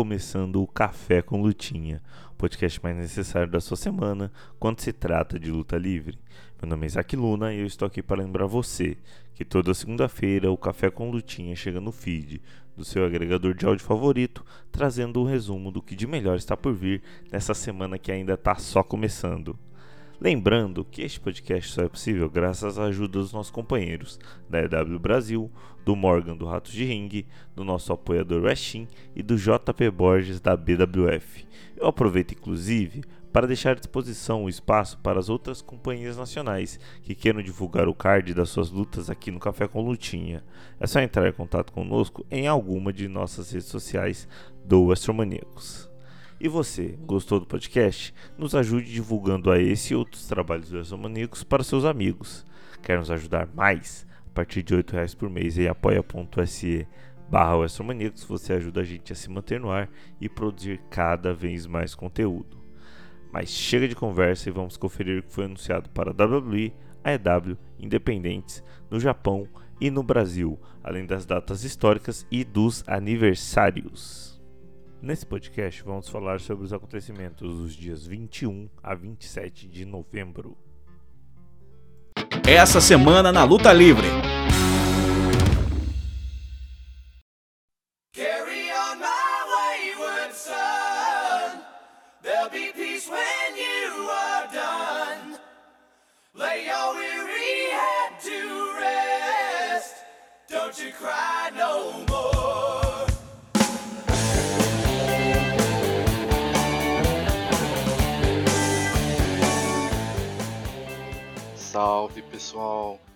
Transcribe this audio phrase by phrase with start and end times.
[0.00, 2.00] Começando o Café com Lutinha,
[2.32, 6.18] o podcast mais necessário da sua semana quando se trata de luta livre.
[6.58, 8.96] Meu nome é Isaac Luna e eu estou aqui para lembrar você
[9.34, 12.40] que toda segunda-feira o Café com Lutinha chega no feed
[12.74, 16.72] do seu agregador de áudio favorito, trazendo um resumo do que de melhor está por
[16.72, 19.58] vir nessa semana que ainda está só começando.
[20.20, 24.20] Lembrando que este podcast só é possível graças à ajuda dos nossos companheiros
[24.50, 25.50] da EW Brasil,
[25.82, 27.24] do Morgan do Ratos de Ring,
[27.56, 28.86] do nosso apoiador Westin
[29.16, 31.46] e do JP Borges da BWF.
[31.74, 37.14] Eu aproveito inclusive para deixar à disposição o espaço para as outras companhias nacionais que
[37.14, 40.44] queiram divulgar o card das suas lutas aqui no Café com Lutinha.
[40.78, 44.28] É só entrar em contato conosco em alguma de nossas redes sociais
[44.66, 45.89] do Astromaníacos.
[46.42, 48.14] E você, gostou do podcast?
[48.38, 52.46] Nos ajude divulgando a esse e outros trabalhos do Exomaníacos para seus amigos.
[52.82, 54.06] Quer nos ajudar mais?
[54.26, 56.88] A partir de R$ reais por mês em apoia.se
[57.30, 57.56] barra
[58.26, 62.56] você ajuda a gente a se manter no ar e produzir cada vez mais conteúdo.
[63.30, 66.72] Mas chega de conversa e vamos conferir o que foi anunciado para a WWE,
[67.04, 69.46] AEW, independentes, no Japão
[69.78, 74.29] e no Brasil, além das datas históricas e dos aniversários.
[75.02, 80.58] Nesse podcast vamos falar sobre os acontecimentos dos dias 21 a 27 de novembro.
[82.46, 84.08] Essa semana na Luta Livre.
[100.48, 101.19] Don't you cry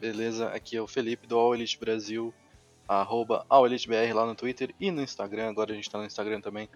[0.04, 0.48] beleza?
[0.48, 2.34] Aqui é o Felipe do All Elite Brasil,
[2.87, 6.69] arroba AllEliteBR lá no Twitter e no Instagram, agora a gente tá no Instagram também,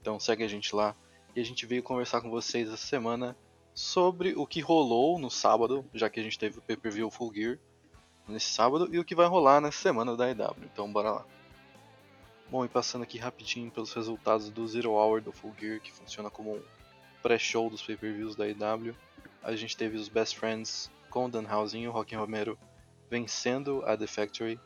[0.00, 0.96] então segue a gente lá.
[1.36, 3.36] E a gente veio conversar com vocês essa semana
[3.74, 7.58] sobre o que rolou no sábado, já que a gente teve o pay-per-view Full Gear
[8.26, 11.26] nesse sábado, e o que vai rolar nessa semana da IW, então bora lá.
[12.50, 16.30] Bom, e passando aqui rapidinho pelos resultados do Zero Hour do Full Gear, que funciona
[16.30, 16.62] como um
[17.22, 18.96] pré-show dos pay-per-views da IW.
[19.42, 22.58] A gente teve os Best Friends com Danhausen e Rocky Romero
[23.10, 24.60] vencendo a The Factory.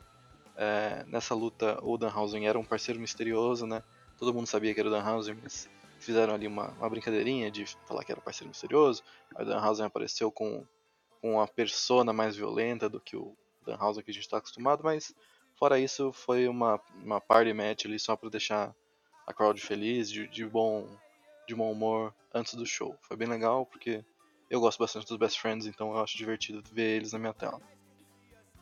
[0.56, 3.82] É, nessa luta, o Danhausen era um parceiro misterioso, né?
[4.18, 5.68] Todo mundo sabia que era o Danhausen, mas
[5.98, 9.02] fizeram ali uma, uma brincadeirinha de falar que era parceiro misterioso.
[9.34, 10.64] Aí o Danhausen apareceu com,
[11.20, 13.34] com uma persona mais violenta do que o
[13.64, 15.14] Danhausen que a gente está acostumado, mas
[15.56, 18.74] fora isso, foi uma, uma party match ali só para deixar
[19.26, 20.86] a crowd feliz, de, de, bom,
[21.48, 22.96] de bom humor antes do show.
[23.00, 24.04] Foi bem legal porque
[24.50, 27.60] eu gosto bastante dos Best Friends, então eu acho divertido ver eles na minha tela.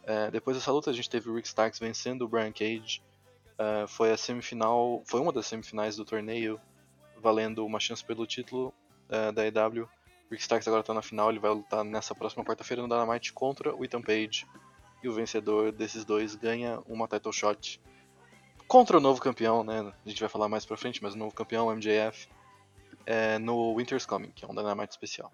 [0.04, 3.02] É, depois dessa luta a gente teve o Rick Starks vencendo o Brian Cage.
[3.58, 6.60] É, foi a semifinal, foi uma das semifinais do torneio,
[7.20, 8.72] valendo uma chance pelo título
[9.08, 9.88] é, da EW.
[10.30, 13.74] Rick Starks agora está na final, ele vai lutar nessa próxima quarta-feira no Dynamite contra
[13.74, 14.46] o Ethan Page.
[15.02, 17.80] E o vencedor desses dois ganha uma title shot
[18.66, 19.92] contra o novo campeão, né?
[20.04, 22.28] A gente vai falar mais pra frente, mas o novo campeão, o MJF,
[23.04, 25.30] é, no Winter's Coming, que é um Dynamite especial.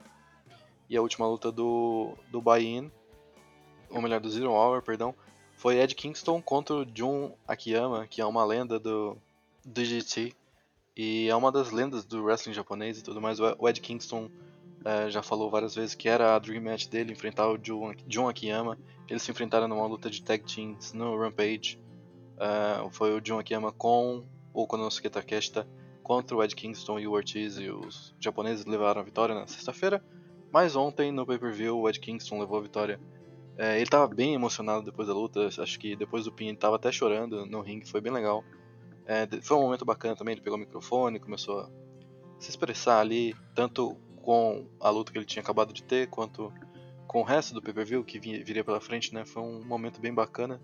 [0.89, 2.91] E a última luta do, do buy-in,
[3.91, 5.15] ou melhor, do Zero Hour, perdão,
[5.57, 9.17] foi Ed Kingston contra o Jun Akiyama, que é uma lenda do,
[9.65, 9.83] do.
[10.97, 13.39] E é uma das lendas do wrestling japonês e tudo mais.
[13.41, 14.31] O Ed Kingston
[14.85, 18.29] é, já falou várias vezes que era a dream match dele enfrentar o Jun, Jun
[18.29, 18.79] Akiyama.
[19.09, 21.81] Eles se enfrentaram numa luta de tag teams no Rampage.
[22.39, 25.69] É, foi o Jun Akiyama com o Konosuke Takeshita
[26.03, 27.59] contra o Ed Kingston e o Ortiz.
[27.59, 30.03] E os japoneses levaram a vitória na sexta-feira.
[30.53, 33.01] Mas ontem no pay-per-view o Ed Kingston levou a vitória.
[33.59, 36.77] É, ele estava bem emocionado depois da luta, acho que depois do pin ele estava
[36.77, 38.45] até chorando no ringue, foi bem legal.
[39.05, 41.71] É, foi um momento bacana também, ele pegou o microfone, começou a
[42.39, 46.53] se expressar ali, tanto com a luta que ele tinha acabado de ter, quanto
[47.07, 49.25] com o resto do pay-per-view que viria pela frente, né?
[49.25, 50.61] Foi um momento bem bacana.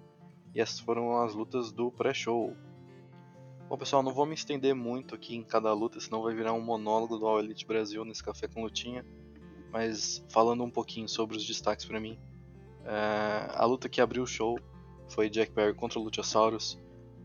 [0.55, 2.55] E essas foram as lutas do pré-show.
[3.69, 6.61] Bom, pessoal, não vou me estender muito aqui em cada luta, senão vai virar um
[6.61, 9.05] monólogo do All Elite Brasil nesse Café com Lutinha
[9.75, 12.17] mas falando um pouquinho sobre os destaques para mim,
[12.85, 14.59] é, a luta que abriu o show
[15.09, 16.79] foi Jack Perry contra o Luchasaurus.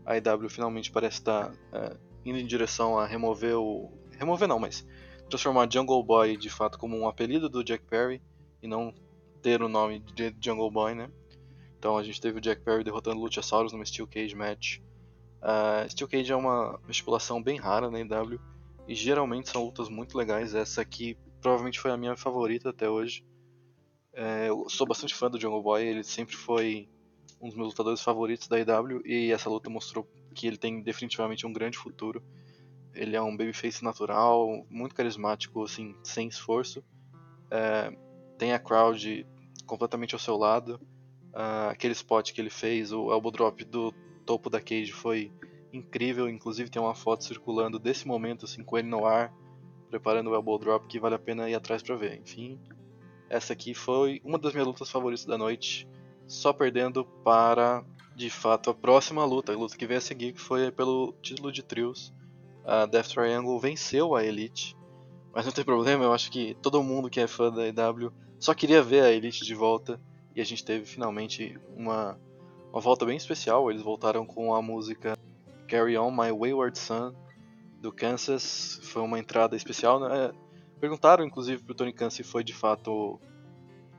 [0.04, 3.90] A IW finalmente parece estar é, indo em direção a remover o.
[4.18, 4.86] Remover não, mas
[5.28, 8.20] transformar Jungle Boy de fato como um apelido do Jack Perry
[8.62, 8.92] e não
[9.40, 11.10] ter o nome de Jungle Boy, né?
[11.78, 14.78] Então a gente teve o Jack Perry derrotando o Luchasaurus numa Steel Cage match.
[15.40, 18.38] Uh, Steel Cage é uma estipulação bem rara na IW
[18.86, 20.54] e geralmente são lutas muito legais.
[20.54, 23.24] Essa aqui provavelmente foi a minha favorita até hoje.
[24.12, 26.88] É, eu sou bastante fã do Jungle Boy, ele sempre foi
[27.40, 31.46] um dos meus lutadores favoritos da IW e essa luta mostrou que ele tem definitivamente
[31.46, 32.22] um grande futuro.
[32.92, 36.84] Ele é um babyface natural, muito carismático, assim, sem esforço.
[37.50, 37.92] É,
[38.36, 39.26] tem a crowd
[39.66, 40.80] completamente ao seu lado.
[41.32, 43.92] Uh, aquele spot que ele fez, o elbow drop do
[44.26, 45.32] topo da cage foi
[45.72, 46.28] incrível.
[46.28, 49.32] Inclusive tem uma foto circulando desse momento, assim, com ele no ar,
[49.88, 52.20] preparando o elbow drop, que vale a pena ir atrás para ver.
[52.20, 52.58] Enfim,
[53.30, 55.88] essa aqui foi uma das minhas lutas favoritas da noite,
[56.26, 57.84] só perdendo para,
[58.14, 61.52] de fato, a próxima luta, a luta que veio a seguir, que foi pelo título
[61.52, 62.12] de trios.
[62.64, 64.76] A Death Triangle venceu a Elite,
[65.32, 68.52] mas não tem problema, eu acho que todo mundo que é fã da EW só
[68.52, 70.00] queria ver a Elite de volta
[70.34, 72.18] e a gente teve finalmente uma,
[72.72, 73.70] uma volta bem especial.
[73.70, 75.16] Eles voltaram com a música
[75.68, 77.14] Carry On My Wayward Son
[77.80, 78.80] do Kansas.
[78.84, 80.00] Foi uma entrada especial.
[80.00, 80.32] Né?
[80.80, 83.20] Perguntaram inclusive pro Tony Khan se foi de fato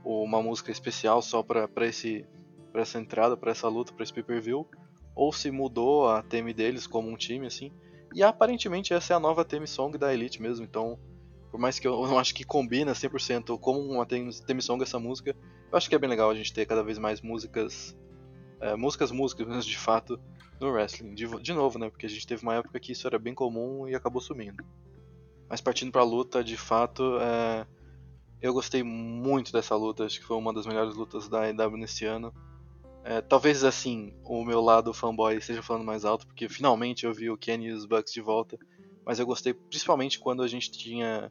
[0.04, 2.26] uma música especial só para esse
[2.72, 4.66] para essa entrada, para essa luta, para esse pay-per-view,
[5.14, 7.70] ou se mudou a theme deles como um time assim.
[8.16, 10.98] E aparentemente essa é a nova theme song da Elite mesmo, então
[11.52, 15.36] por mais que eu não acho que combina 100% como uma theme song essa música,
[15.70, 17.96] eu acho que é bem legal a gente ter cada vez mais músicas,
[18.62, 20.18] é, músicas, músicas de fato
[20.62, 21.14] no wrestling.
[21.14, 21.90] De, de novo, né?
[21.90, 24.64] Porque a gente teve uma época que isso era bem comum e acabou sumindo.
[25.52, 27.68] Mas partindo pra luta, de fato, é,
[28.42, 30.06] eu gostei muito dessa luta.
[30.06, 32.34] Acho que foi uma das melhores lutas da EW nesse ano.
[33.04, 37.30] É, talvez assim, o meu lado fanboy esteja falando mais alto, porque finalmente eu vi
[37.30, 38.58] o Kenny e os Bucks de volta.
[39.06, 41.30] Mas eu gostei principalmente quando a gente tinha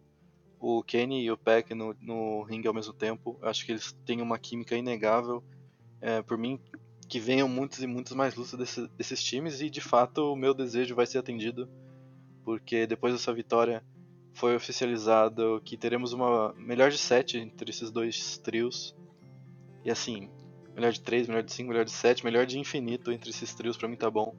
[0.59, 3.39] o Kenny e o Peck no, no ringue ao mesmo tempo.
[3.41, 5.43] Acho que eles têm uma química inegável.
[5.99, 6.61] É, por mim,
[7.09, 10.53] que venham muitos e muitos mais lutas desse, desses times e de fato o meu
[10.53, 11.67] desejo vai ser atendido,
[12.45, 13.83] porque depois dessa vitória
[14.33, 18.97] foi oficializado que teremos uma melhor de 7 entre esses dois trios.
[19.85, 20.31] E assim,
[20.75, 23.77] melhor de 3, melhor de 5, melhor de 7, melhor de infinito entre esses trios
[23.77, 24.35] para mim tá bom.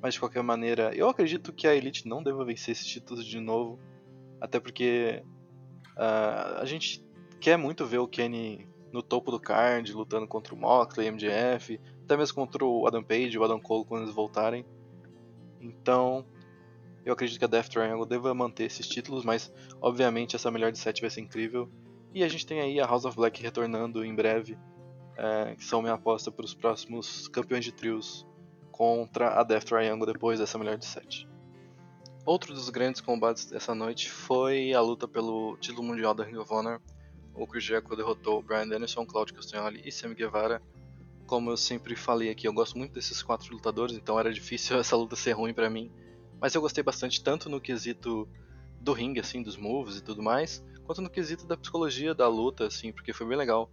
[0.00, 3.38] Mas de qualquer maneira, eu acredito que a Elite não deva vencer esses títulos de
[3.38, 3.78] novo,
[4.40, 5.22] até porque
[5.96, 7.04] Uh, a gente
[7.40, 12.16] quer muito ver o Kenny no topo do card, lutando contra o Moxley, MJF, até
[12.16, 14.64] mesmo contra o Adam Page e o Adam Cole quando eles voltarem.
[15.60, 16.26] Então,
[17.04, 20.78] eu acredito que a Death Triangle deva manter esses títulos, mas obviamente essa melhor de
[20.78, 21.68] 7 vai ser incrível.
[22.14, 24.58] E a gente tem aí a House of Black retornando em breve,
[25.16, 28.26] é, que são minha aposta para os próximos campeões de trios
[28.70, 31.28] contra a Death Triangle depois dessa melhor de 7.
[32.24, 36.52] Outro dos grandes combates dessa noite foi a luta pelo título mundial da Ring of
[36.52, 36.80] Honor.
[37.34, 40.62] O Chris Jericho derrotou Brian Danielson, Claudio Castagnoli e Sammy Guevara.
[41.26, 44.96] Como eu sempre falei aqui, eu gosto muito desses quatro lutadores, então era difícil essa
[44.96, 45.90] luta ser ruim para mim.
[46.42, 48.28] Mas eu gostei bastante tanto no quesito
[48.80, 52.66] do ringue, assim, dos moves e tudo mais, quanto no quesito da psicologia da luta,
[52.66, 53.70] assim, porque foi bem legal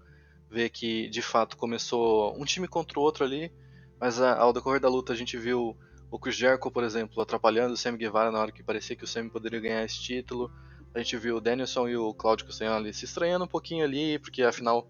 [0.47, 3.51] ver que de fato começou um time contra o outro ali,
[3.99, 5.75] mas ao decorrer da luta a gente viu
[6.11, 9.07] o Chris Jericho, por exemplo, atrapalhando o Sammy Guevara na hora que parecia que o
[9.07, 10.51] Sammy poderia ganhar esse título.
[10.93, 14.43] A gente viu o Danielson e o Claudio Castagnoli se estranhando um pouquinho ali, porque
[14.43, 14.87] afinal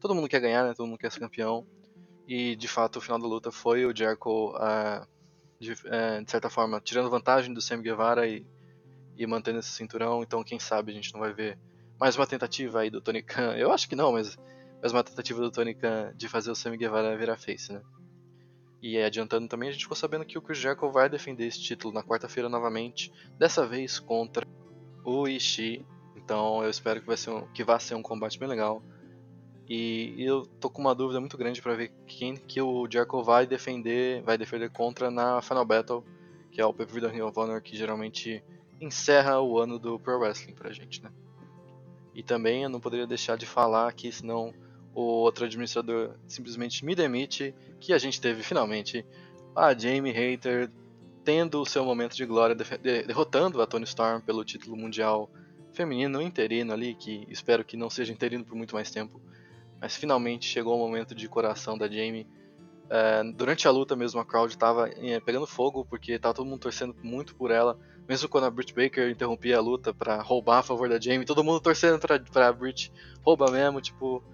[0.00, 0.72] todo mundo quer ganhar, né?
[0.74, 1.66] Todo mundo quer ser campeão.
[2.26, 5.06] E de fato o final da luta foi o Jericho, uh,
[5.58, 8.46] de, uh, de, certa forma, tirando vantagem do Sammy Guevara e,
[9.16, 10.22] e mantendo esse cinturão.
[10.22, 11.58] Então quem sabe a gente não vai ver
[11.98, 13.54] mais uma tentativa aí do Tony Khan.
[13.56, 14.36] Eu acho que não, mas
[14.80, 17.82] mais uma tentativa do Tony Khan de fazer o Sammy Guevara virar face, né?
[18.80, 21.92] E adiantando também, a gente ficou sabendo que o Chris Jericho vai defender esse título
[21.92, 24.46] na quarta-feira novamente, dessa vez contra
[25.04, 25.84] o Ishii.
[26.16, 28.80] Então eu espero que, vai ser um, que vá ser um combate bem legal.
[29.68, 33.46] E, eu tô com uma dúvida muito grande para ver quem que o Jericho vai
[33.46, 36.04] defender, vai defender contra na Final Battle,
[36.50, 38.42] que é o pay-per-view da Ring of Honor que geralmente
[38.80, 41.10] encerra o ano do Pro Wrestling pra gente, né?
[42.14, 44.54] E também eu não poderia deixar de falar que senão
[44.94, 49.04] o outro administrador simplesmente me demite, que a gente teve finalmente
[49.54, 50.70] a Jamie Hater
[51.24, 52.56] tendo o seu momento de glória
[53.06, 55.30] derrotando a Tony Storm pelo título mundial
[55.72, 59.20] feminino interino ali, que espero que não seja interino por muito mais tempo.
[59.80, 62.26] Mas finalmente chegou o momento de coração da Jamie.
[62.90, 66.60] É, durante a luta mesmo, a crowd estava é, pegando fogo, porque estava todo mundo
[66.60, 67.78] torcendo muito por ela.
[68.08, 71.44] Mesmo quando a Britt Baker interrompia a luta para roubar a favor da Jamie, todo
[71.44, 72.90] mundo torcendo para a Britt
[73.22, 74.24] rouba mesmo, tipo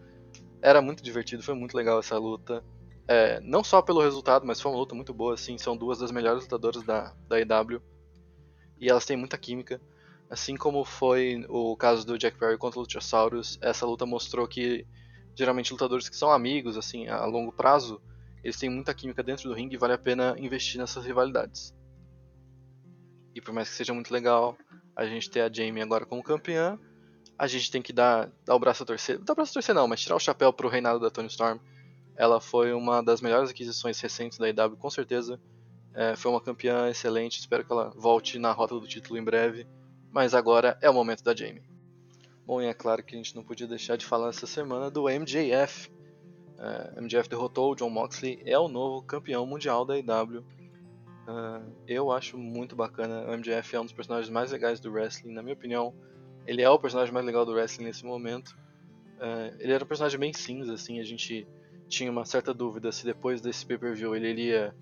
[0.65, 2.65] era muito divertido, foi muito legal essa luta.
[3.07, 5.59] É, não só pelo resultado, mas foi uma luta muito boa, assim.
[5.59, 7.83] São duas das melhores lutadoras da, da EW.
[8.81, 9.79] E elas têm muita química.
[10.31, 14.87] Assim como foi o caso do Jack Perry contra o Luchasaurus, essa luta mostrou que
[15.35, 18.01] geralmente lutadores que são amigos, assim, a longo prazo,
[18.43, 21.75] eles têm muita química dentro do ringue e vale a pena investir nessas rivalidades.
[23.35, 24.57] E por mais que seja muito legal
[24.95, 26.79] a gente ter a Jamie agora como campeã,
[27.37, 29.19] a gente tem que dar, dar o braço a torcer.
[29.19, 31.59] Dar o braço a torcer não, mas tirar o chapéu pro reinado da Tony Storm.
[32.17, 35.41] Ela foi uma das melhores aquisições recentes da IW, com certeza.
[35.93, 39.67] É, foi uma campeã excelente, espero que ela volte na rota do título em breve.
[40.13, 41.74] Mas agora é o momento da Jamie.
[42.47, 45.09] Bom, e é claro que a gente não podia deixar de falar essa semana do
[45.09, 45.91] MJF.
[46.59, 50.41] Uh, MJF derrotou o John Moxley, é o novo campeão mundial da IW.
[50.41, 53.25] Uh, eu acho muito bacana.
[53.27, 55.95] O MJF é um dos personagens mais legais do wrestling, na minha opinião.
[56.47, 58.51] Ele é o personagem mais legal do wrestling nesse momento.
[59.17, 61.01] Uh, ele era um personagem bem cinza, assim.
[61.01, 61.49] A gente
[61.89, 64.75] tinha uma certa dúvida se depois desse pay-per-view ele iria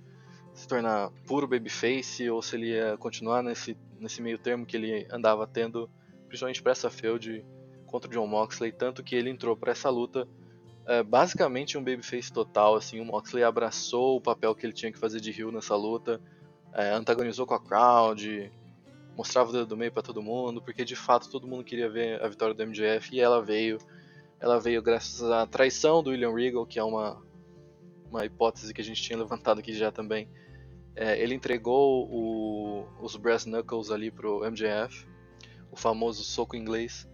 [0.52, 5.07] se tornar puro babyface ou se ele ia continuar nesse, nesse meio termo que ele
[5.11, 5.88] andava tendo
[6.33, 7.45] principalmente para essa feud
[7.85, 10.27] contra o John Moxley, tanto que ele entrou para essa luta
[10.87, 14.99] é, basicamente um babyface total, assim, o Moxley abraçou o papel que ele tinha que
[14.99, 16.19] fazer de heel nessa luta,
[16.73, 18.51] é, antagonizou com a crowd,
[19.15, 22.21] mostrava o dedo do meio para todo mundo, porque de fato todo mundo queria ver
[22.23, 23.77] a vitória do MJF e ela veio.
[24.41, 27.23] Ela veio graças à traição do William Regal, que é uma,
[28.11, 30.27] uma hipótese que a gente tinha levantado aqui já também.
[30.97, 35.12] É, ele entregou o, os brass knuckles ali pro MJF
[35.73, 37.09] o famoso soco inglês.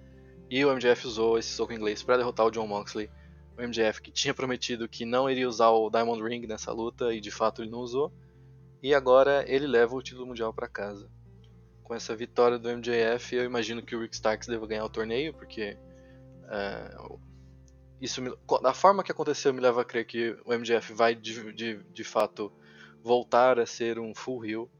[0.50, 3.08] E o MJF usou esse soco inglês para derrotar o John Moxley.
[3.56, 7.20] O MJF que tinha prometido que não iria usar o Diamond Ring nessa luta e
[7.20, 8.12] de fato ele não usou.
[8.82, 11.08] E agora ele leva o título mundial para casa.
[11.84, 15.32] Com essa vitória do MJF, eu imagino que o Rick Starks deva ganhar o torneio,
[15.32, 15.78] porque
[16.44, 17.18] uh,
[18.00, 21.52] isso me, da forma que aconteceu me leva a crer que o MJF vai de,
[21.52, 22.52] de, de fato
[23.02, 24.70] voltar a ser um full heel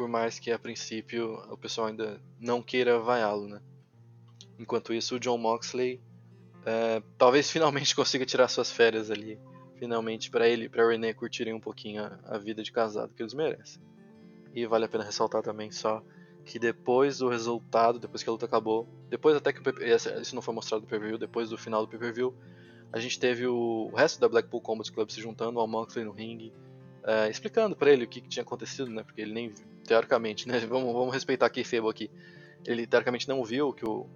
[0.00, 3.60] por mais que a princípio o pessoal ainda não queira vaiá-lo, né?
[4.58, 6.00] Enquanto isso, o John Moxley
[6.64, 9.38] é, talvez finalmente consiga tirar suas férias ali,
[9.76, 13.22] finalmente para ele e para Renee curtirem um pouquinho a, a, vida de casado que
[13.22, 13.82] eles merecem.
[14.54, 16.02] E vale a pena ressaltar também só
[16.46, 19.84] que depois do resultado, depois que a luta acabou, depois até que o
[20.18, 22.34] isso não foi mostrado no pay-per-view, depois do final do pay-per-view,
[22.90, 26.12] a gente teve o, o resto da Blackpool Combat Club se juntando ao Moxley no
[26.12, 26.54] ringue,
[27.02, 29.02] é, explicando para ele o que, que, tinha acontecido, né?
[29.02, 29.52] Porque ele nem
[29.90, 30.60] teoricamente, né?
[30.70, 32.08] Vamos, vamos respeitar aqui Febo aqui.
[32.64, 34.06] Ele teoricamente não viu que o,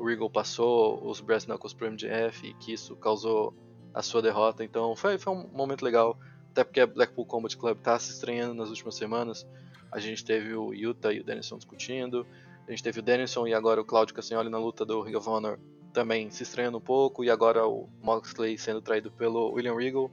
[0.00, 3.54] Regal passou os Brass Knuckles pro MJF e que isso causou
[3.94, 4.64] a sua derrota.
[4.64, 6.18] Então foi, foi um momento legal,
[6.50, 9.46] até porque a Blackpool Combat Club tá se estranhando nas últimas semanas.
[9.92, 12.26] A gente teve o Yuta e o Dennison discutindo,
[12.66, 15.28] a gente teve o Dennison e agora o Claudio Castagnoli na luta do Ring of
[15.28, 15.60] Honor
[15.92, 20.10] também se estranhando um pouco, e agora o Moxley sendo traído pelo William Regal.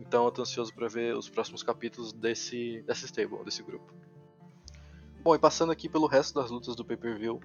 [0.00, 4.07] Então eu tô ansioso para ver os próximos capítulos desse, desse stable, desse grupo.
[5.28, 7.38] Bom, e passando aqui pelo resto das lutas do pay-per-view,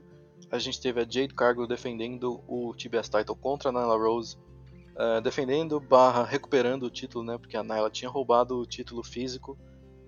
[0.50, 4.38] a gente teve a Jade Cargill defendendo o TBS Title contra a Nyla Rose,
[4.96, 9.58] uh, defendendo barra recuperando o título, né, porque a Nyla tinha roubado o título físico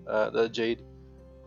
[0.04, 0.82] uh, da Jade,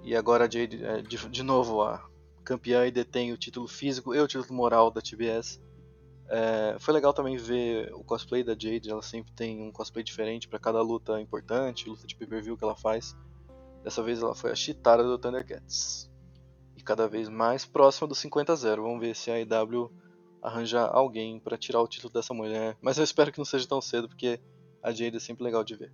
[0.04, 2.08] e agora a Jade, uh, de, de, novo, a
[2.44, 5.60] campeã e detém o título físico e o título moral da TBS.
[6.30, 10.48] É, foi legal também ver o cosplay da Jade, ela sempre tem um cosplay diferente
[10.48, 13.18] para cada luta importante, luta de pay-per-view que ela faz.
[13.84, 16.09] Dessa vez ela foi a Chitara do Thundercats.
[16.80, 18.84] E cada vez mais próxima do 50 a 0.
[18.84, 19.92] Vamos ver se a IW
[20.42, 22.78] arranja alguém para tirar o título dessa mulher.
[22.82, 24.40] Mas eu espero que não seja tão cedo, porque
[24.82, 25.92] a Jade é sempre legal de ver.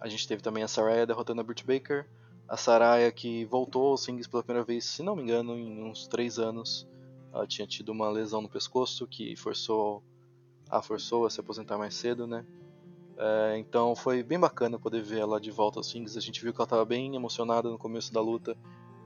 [0.00, 2.06] A gente teve também a Saraya derrotando a Britt Baker.
[2.46, 6.06] A Saraya que voltou aos rings pela primeira vez, se não me engano, em uns
[6.06, 6.86] 3 anos.
[7.32, 10.00] Ela tinha tido uma lesão no pescoço que forçou
[10.70, 12.46] a forçou a se aposentar mais cedo, né?
[13.18, 16.16] É, então foi bem bacana poder ver ela de volta aos rings.
[16.16, 18.56] A gente viu que ela estava bem emocionada no começo da luta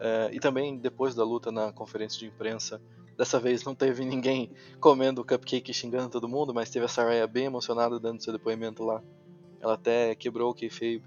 [0.01, 2.81] é, e também depois da luta na conferência de imprensa.
[3.17, 7.27] Dessa vez não teve ninguém comendo cupcake e xingando todo mundo, mas teve a Saraya
[7.27, 9.03] bem emocionada dando seu depoimento lá.
[9.61, 11.03] Ela até quebrou o kayfabe,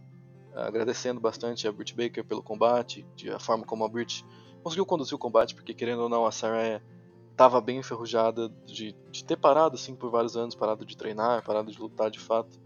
[0.53, 4.25] agradecendo bastante a Britt Baker pelo combate, de a forma como a Britt
[4.61, 6.83] conseguiu conduzir o combate, porque querendo ou não a Saraya
[7.31, 11.71] estava bem enferrujada de, de, ter parado assim por vários anos, parado de treinar, parado
[11.71, 12.59] de lutar de fato.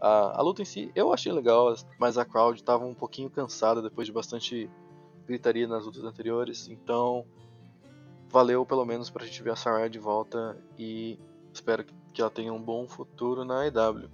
[0.00, 3.80] A, a luta em si eu achei legal, mas a crowd estava um pouquinho cansada
[3.80, 4.68] depois de bastante
[5.26, 7.24] gritaria nas lutas anteriores, então
[8.28, 11.18] valeu pelo menos pra gente ver a Saraya de volta e
[11.52, 14.08] espero que ela tenha um bom futuro na EW.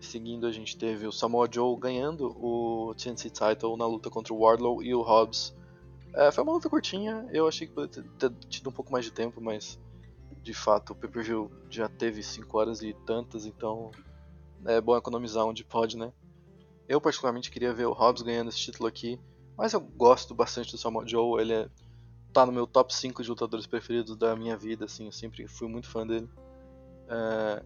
[0.00, 4.38] Seguindo, a gente teve o Samoa Joe ganhando o TNC Title na luta contra o
[4.38, 5.54] Wardlow e o Hobbs
[6.14, 9.10] é, foi uma luta curtinha, eu achei que poderia ter, tido um pouco mais de
[9.10, 9.80] tempo, mas
[10.42, 13.90] de fato o pay-per-view já teve 5 horas e tantas, então
[14.64, 16.12] é bom economizar onde pode, né?
[16.88, 19.18] Eu particularmente queria ver o Hobbs ganhando esse título aqui,
[19.56, 21.68] mas eu gosto bastante do Samoa Joe, ele é
[22.34, 25.68] tá no meu top 5 de lutadores preferidos da minha vida, assim, eu sempre fui
[25.68, 26.28] muito fã dele.
[27.08, 27.62] É,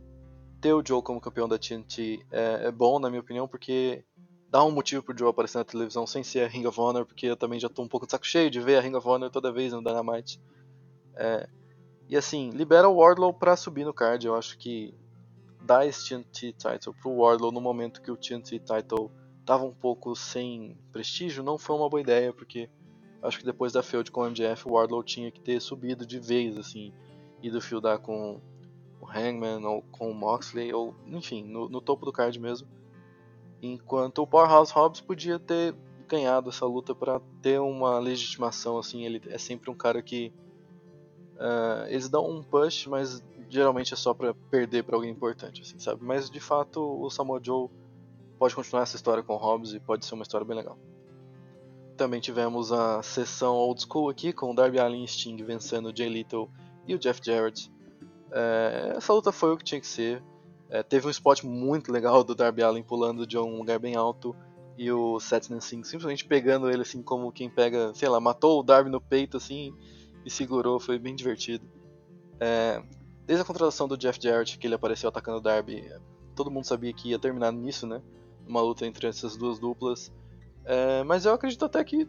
[0.60, 4.04] ter o Joe como campeão da TNT é, é, bom, na minha opinião, porque
[4.50, 7.26] dá um motivo pro Joe aparecer na televisão sem ser a Ring of Honor, porque
[7.26, 9.30] eu também já tô um pouco de saco cheio de ver a Ring of Honor
[9.30, 10.38] toda vez no Dynamite.
[11.16, 11.48] É,
[12.06, 14.94] e assim, libera o Wardlow pra subir no card, eu acho que
[15.62, 19.10] dar esse TNT title pro Wardlow no momento que o TNT title
[19.48, 22.68] tava um pouco sem prestígio, não foi uma boa ideia, porque
[23.22, 26.20] acho que depois da feud com o MJF, o Wardlow tinha que ter subido de
[26.20, 26.92] vez, assim,
[27.42, 28.42] ido fieldar com
[29.00, 32.68] o Hangman ou com o Moxley, ou enfim, no, no topo do card mesmo.
[33.62, 35.74] Enquanto o Powerhouse Hobbs podia ter
[36.06, 40.30] ganhado essa luta para ter uma legitimação, assim, ele é sempre um cara que
[41.36, 45.78] uh, eles dão um push, mas geralmente é só para perder para alguém importante, assim,
[45.78, 46.04] sabe?
[46.04, 47.70] Mas de fato o Samoa Joe
[48.38, 50.78] pode continuar essa história com o Hobbs e pode ser uma história bem legal.
[51.96, 55.96] Também tivemos a sessão old school aqui com o Darby Allin e Sting vencendo o
[55.96, 56.48] Jay Little
[56.86, 57.70] e o Jeff Jarrett.
[58.30, 60.22] É, essa luta foi o que tinha que ser.
[60.70, 64.36] É, teve um spot muito legal do Darby Allin pulando de um lugar bem alto
[64.76, 68.62] e o Seth Singh simplesmente pegando ele assim como quem pega, sei lá, matou o
[68.62, 69.74] Darby no peito assim
[70.24, 71.66] e segurou, foi bem divertido.
[72.38, 72.80] É,
[73.26, 75.84] desde a contratação do Jeff Jarrett, que ele apareceu atacando o Darby,
[76.36, 78.00] todo mundo sabia que ia terminar nisso, né?
[78.48, 80.10] Uma luta entre essas duas duplas.
[80.64, 82.08] É, mas eu acredito até que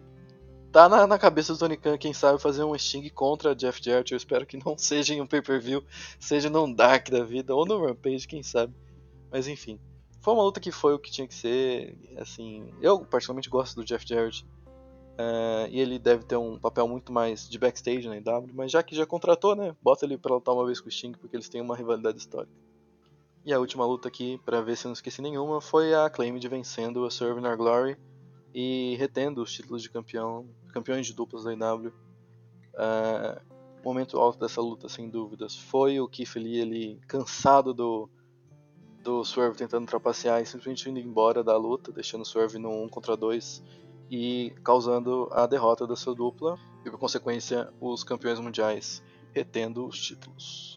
[0.71, 4.13] tá na, na, cabeça do Tony Khan, quem sabe, fazer um Sting contra Jeff Jarrett.
[4.13, 5.83] Eu espero que não seja em um pay-per-view,
[6.19, 8.73] seja num Dark da vida, ou no Rampage, quem sabe.
[9.31, 9.79] Mas enfim,
[10.21, 11.97] foi uma luta que foi o que tinha que ser.
[12.17, 14.45] Assim, eu particularmente gosto do Jeff Jarrett.
[15.19, 18.81] Uh, e ele deve ter um papel muito mais de backstage na IW, mas já
[18.81, 21.49] que já contratou, né, bota ele pra lutar uma vez com o Sting, porque eles
[21.49, 22.53] têm uma rivalidade histórica.
[23.45, 26.37] E a última luta aqui, para ver se eu não esqueci nenhuma, foi a Claim
[26.37, 27.97] de vencendo a Serve Our Glory
[28.53, 31.89] e retendo os títulos de campeão, campeões de duplas da IW.
[31.89, 31.93] Uh,
[32.77, 33.41] é,
[33.81, 38.09] o momento alto dessa luta, sem dúvidas, foi o Keith Lee ele, cansado do,
[39.01, 42.89] do Swerve tentando trapacear e simplesmente indo embora da luta, deixando o Swerve no 1
[42.89, 43.63] contra 2
[44.11, 49.99] e causando a derrota da sua dupla e, por consequência, os campeões mundiais retendo os
[49.99, 50.68] títulos.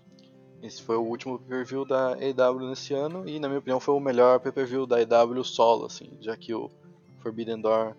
[0.63, 4.01] Esse foi o último pay-per-view da AEW nesse ano e, na minha opinião, foi o
[4.01, 6.71] melhor pay-per-view da AEW solo, assim, já que o
[7.19, 7.97] Forbidden Door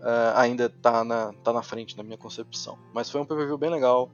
[0.00, 2.78] uh, ainda está na, tá na frente na minha concepção.
[2.92, 4.10] Mas foi um pay-per-view bem legal.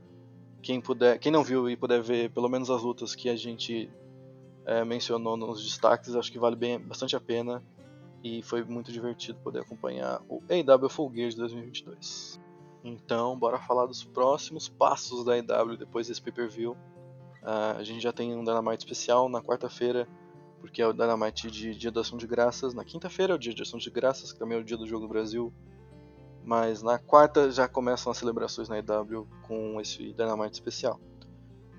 [0.62, 3.90] Quem, puder, quem não viu e puder ver pelo menos as lutas que a gente
[4.64, 7.60] uh, mencionou nos destaques, acho que vale bem, bastante a pena
[8.22, 12.40] e foi muito divertido poder acompanhar o AEW Full Gear de 2022.
[12.84, 16.76] Então, bora falar dos próximos passos da AEW depois desse pay-per-view.
[17.42, 20.06] Uh, a gente já tem um Dynamite especial na quarta-feira,
[20.60, 22.72] porque é o Dynamite de Dia da Ação de Graças.
[22.72, 24.86] Na quinta-feira é o Dia de Ação de Graças, que também é o dia do
[24.86, 25.52] Jogo do Brasil.
[26.44, 31.00] Mas na quarta já começam as celebrações na AEW com esse Dynamite especial.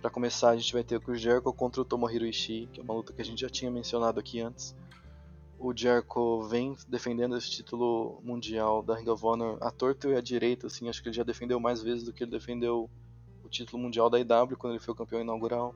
[0.01, 2.83] Para começar, a gente vai ter o Chris Jericho contra o Tomohiro Ishii, que é
[2.83, 4.75] uma luta que a gente já tinha mencionado aqui antes
[5.63, 10.19] o Jericho vem defendendo esse título mundial da Ring of Honor à torta e à
[10.19, 12.89] direita, assim, acho que ele já defendeu mais vezes do que ele defendeu
[13.53, 15.73] título mundial da IW quando ele foi o campeão inaugural.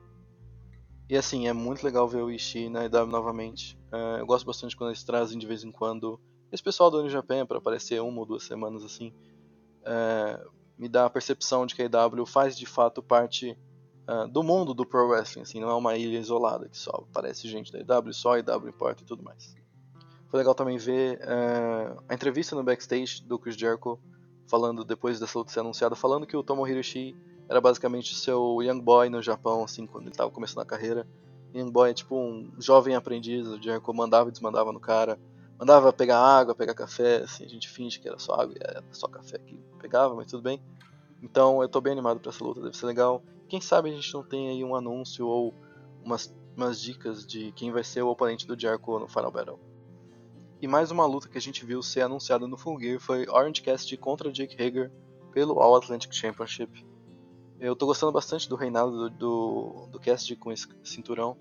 [1.08, 3.78] E assim, é muito legal ver o Ishii na IW novamente.
[3.90, 6.20] Uh, eu gosto bastante quando eles trazem de vez em quando
[6.52, 9.14] esse pessoal do New Japan para aparecer uma ou duas semanas assim.
[9.80, 13.56] Uh, me dá a percepção de que a IW faz de fato parte
[14.06, 17.48] uh, do mundo do pro wrestling, assim, não é uma ilha isolada que só aparece
[17.48, 19.56] gente da IW, só a IW importa e tudo mais.
[20.30, 21.18] Foi legal também ver
[22.06, 23.98] a entrevista no backstage do Chris Jericho,
[24.46, 27.16] falando, depois dessa luta ser anunciada, falando que o Tomohiro Ishii
[27.48, 31.06] era basicamente seu young boy no Japão, assim, quando ele estava começando a carreira.
[31.54, 35.18] Young boy é tipo um jovem aprendiz, o Jericho mandava e desmandava no cara,
[35.58, 38.84] mandava pegar água, pegar café, assim, a gente finge que era só água e era
[38.92, 40.60] só café que pegava, mas tudo bem.
[41.22, 43.22] Então eu tô bem animado para essa luta, deve ser legal.
[43.48, 45.54] Quem sabe a gente não tem aí um anúncio ou
[46.04, 49.58] umas, umas dicas de quem vai ser o oponente do Jericho no Final Battle.
[50.60, 53.62] E mais uma luta que a gente viu ser anunciada no Full Gear foi Orange
[53.62, 54.90] Cassidy contra Jake Hager
[55.32, 56.84] pelo All Atlantic Championship.
[57.60, 61.36] Eu tô gostando bastante do reinado do, do, do Cassidy com esse cinturão.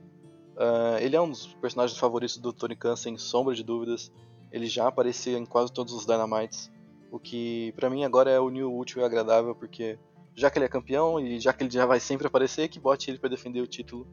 [0.55, 4.11] Uh, ele é um dos personagens favoritos do Tony Khan, sem sombra de dúvidas.
[4.51, 6.71] Ele já aparecia em quase todos os Dynamites,
[7.11, 9.99] o que para mim agora é o new útil e agradável, porque
[10.33, 13.11] já que ele é campeão e já que ele já vai sempre aparecer, que bote
[13.11, 14.07] ele para defender o título.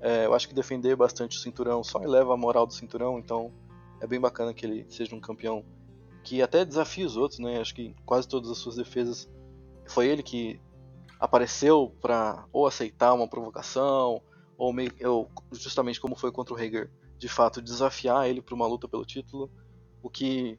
[0.00, 3.52] É, eu acho que defender bastante o cinturão só eleva a moral do cinturão, então
[4.00, 5.64] é bem bacana que ele seja um campeão
[6.24, 7.60] que até desafia os outros, né?
[7.60, 9.28] Acho que quase todas as suas defesas
[9.86, 10.60] foi ele que
[11.18, 14.20] apareceu para ou aceitar uma provocação
[14.56, 18.66] ou, meio, ou justamente como foi contra o Hager, de fato desafiar ele para uma
[18.66, 19.50] luta pelo título,
[20.02, 20.58] o que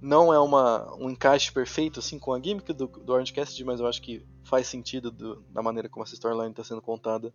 [0.00, 3.80] Não é uma, um encaixe perfeito assim com a gimmick do, do Orange Cassidy, mas
[3.80, 7.32] eu acho que faz sentido do, da maneira como essa storyline está sendo contada.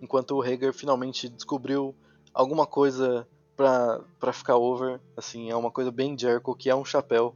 [0.00, 1.94] Enquanto o Hager finalmente descobriu
[2.32, 7.34] alguma coisa pra ficar over, assim, é uma coisa bem Jericho, que é um chapéu,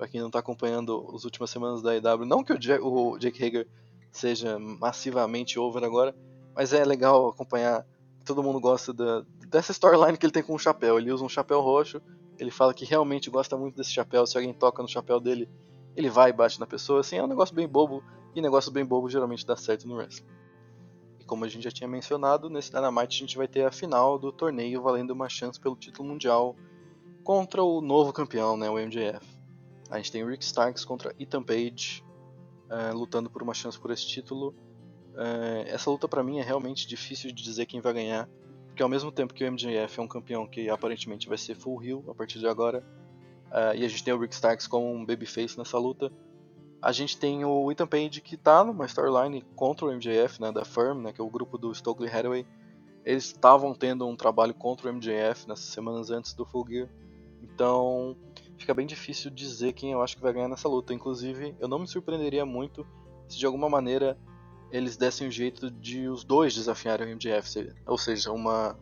[0.00, 2.24] para quem não tá acompanhando as últimas semanas da EW.
[2.24, 3.68] Não que o, o Jake Hager
[4.10, 6.16] seja massivamente over agora,
[6.54, 7.86] mas é legal acompanhar.
[8.24, 10.98] Todo mundo gosta da, dessa storyline que ele tem com o chapéu.
[10.98, 12.00] Ele usa um chapéu roxo,
[12.38, 14.26] ele fala que realmente gosta muito desse chapéu.
[14.26, 15.46] Se alguém toca no chapéu dele,
[15.94, 17.00] ele vai e bate na pessoa.
[17.00, 18.02] Assim, é um negócio bem bobo,
[18.34, 20.24] e negócio bem bobo geralmente dá certo no wrestling
[21.26, 24.32] como a gente já tinha mencionado, nesse Dynamite a gente vai ter a final do
[24.32, 26.56] torneio valendo uma chance pelo título mundial
[27.22, 29.39] contra o novo campeão, né, o MJF.
[29.90, 32.04] A gente tem Rick Starks contra Ethan Page
[32.70, 34.54] uh, lutando por uma chance por esse título.
[35.12, 38.28] Uh, essa luta para mim é realmente difícil de dizer quem vai ganhar,
[38.66, 41.82] porque ao mesmo tempo que o MJF é um campeão que aparentemente vai ser full
[41.82, 42.84] heel a partir de agora,
[43.48, 46.12] uh, e a gente tem o Rick Starks como um babyface nessa luta,
[46.80, 50.64] a gente tem o Ethan Page que tá numa storyline contra o MJF, né, da
[50.64, 52.46] Firm, né, que é o grupo do Stokely Hathaway.
[53.04, 56.88] Eles estavam tendo um trabalho contra o MJF nessas semanas antes do Full Gear.
[57.42, 58.16] Então,
[58.60, 60.92] fica bem difícil dizer quem eu acho que vai ganhar nessa luta.
[60.92, 62.86] Inclusive, eu não me surpreenderia muito
[63.26, 64.18] se de alguma maneira
[64.70, 68.78] eles dessem o jeito de os dois desafiarem o MJF, ou seja, uma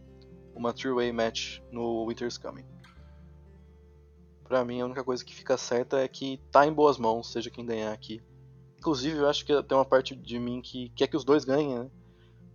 [0.54, 2.64] uma three-way match no Winter's Coming.
[4.42, 7.48] Pra mim, a única coisa que fica certa é que tá em boas mãos, seja
[7.48, 8.20] quem ganhar aqui.
[8.76, 11.78] Inclusive, eu acho que tem uma parte de mim que quer que os dois ganhem,
[11.78, 11.90] né?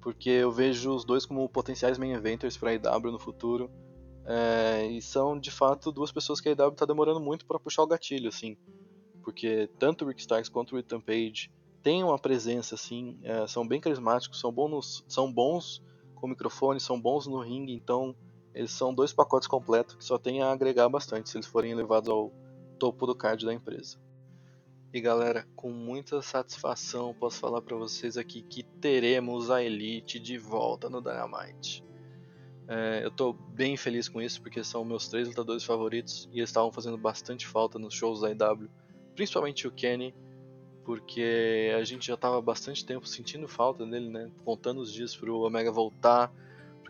[0.02, 3.72] Porque eu vejo os dois como potenciais main eventers pra IW no futuro.
[4.26, 7.84] É, e são, de fato, duas pessoas que a IW tá demorando muito para puxar
[7.84, 8.58] o gatilho, assim.
[9.22, 13.68] Porque tanto o Rick Starks quanto o Ethan Page têm uma presença, assim, é, são
[13.68, 15.84] bem carismáticos, são bons, são bons
[16.16, 18.16] com microfone, são bons no ringue, então
[18.54, 22.10] eles são dois pacotes completos que só tem a agregar bastante se eles forem levados
[22.10, 22.32] ao
[22.80, 23.98] topo do card da empresa.
[24.94, 30.38] E galera, com muita satisfação posso falar para vocês aqui que teremos a Elite de
[30.38, 31.84] volta no Dynamite.
[32.68, 36.50] É, eu estou bem feliz com isso porque são meus três lutadores favoritos e eles
[36.50, 38.70] estavam fazendo bastante falta nos shows da IW,
[39.16, 40.16] principalmente o Kenny,
[40.86, 44.32] porque a gente já estava bastante tempo sentindo falta dele, né?
[44.46, 46.32] Contando os dias para o Omega voltar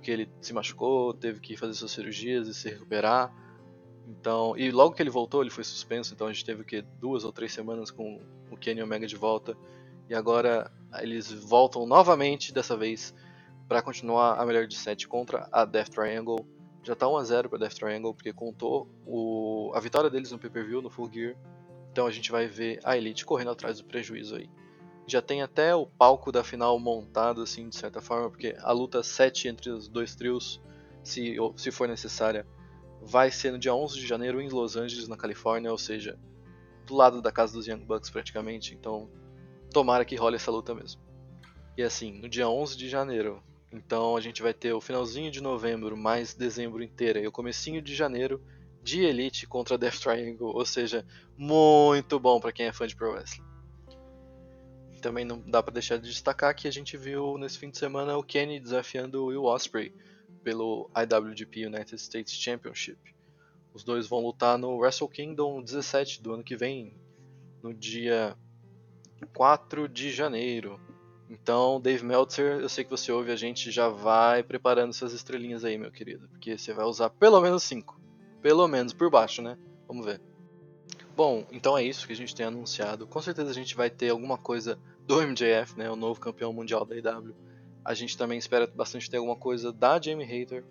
[0.04, 3.34] porque ele se machucou, teve que fazer suas cirurgias e se recuperar.
[4.06, 7.24] Então, e logo que ele voltou, ele foi suspenso, então a gente teve que duas
[7.24, 8.20] ou três semanas com
[8.52, 9.56] o Kenny Omega de volta.
[10.10, 13.16] E agora eles voltam novamente, dessa vez
[13.68, 16.48] para continuar a melhor de 7 contra a Death Triangle.
[16.84, 20.40] Já tá 1 a 0 para Death Triangle porque contou o, a vitória deles no
[20.40, 21.36] pay-per-view no Full Gear.
[21.92, 24.50] Então a gente vai ver a Elite correndo atrás do prejuízo aí
[25.06, 29.04] já tem até o palco da final montado, assim, de certa forma, porque a luta
[29.04, 30.62] 7 entre os dois trios,
[31.04, 32.48] se, se for necessária,
[33.02, 36.18] vai ser no dia 11 de janeiro em Los Angeles, na Califórnia, ou seja,
[36.86, 39.10] do lado da casa dos Young Bucks praticamente, então
[39.72, 41.02] tomara que role essa luta mesmo.
[41.78, 43.44] E assim, no dia 11 de janeiro,
[43.74, 47.82] então a gente vai ter o finalzinho de novembro mais dezembro inteira e o comecinho
[47.82, 48.42] de janeiro
[48.82, 51.06] de Elite contra Death Triangle, ou seja,
[51.38, 53.54] muito bom para quem é fã de Pro Wrestling
[55.04, 58.18] também não dá para deixar de destacar que a gente viu nesse fim de semana
[58.18, 59.94] o Kenny desafiando o Will Ospreay
[60.42, 62.98] pelo IWGP United States Championship.
[63.74, 66.96] Os dois vão lutar no Wrestle Kingdom 17 do ano que vem,
[67.62, 68.38] no dia
[69.34, 70.80] 4 de janeiro.
[71.34, 75.66] Então, Dave Meltzer, eu sei que você ouve a gente, já vai preparando suas estrelinhas
[75.66, 78.00] aí, meu querido, porque você vai usar pelo menos 5.
[78.40, 79.58] Pelo menos por baixo, né?
[79.88, 80.22] Vamos ver.
[81.16, 83.08] Bom, então é isso que a gente tem anunciado.
[83.08, 86.86] Com certeza a gente vai ter alguma coisa do MJF, né, o novo campeão mundial
[86.86, 87.34] da IW.
[87.84, 90.64] A gente também espera bastante ter alguma coisa da Jamie Hater,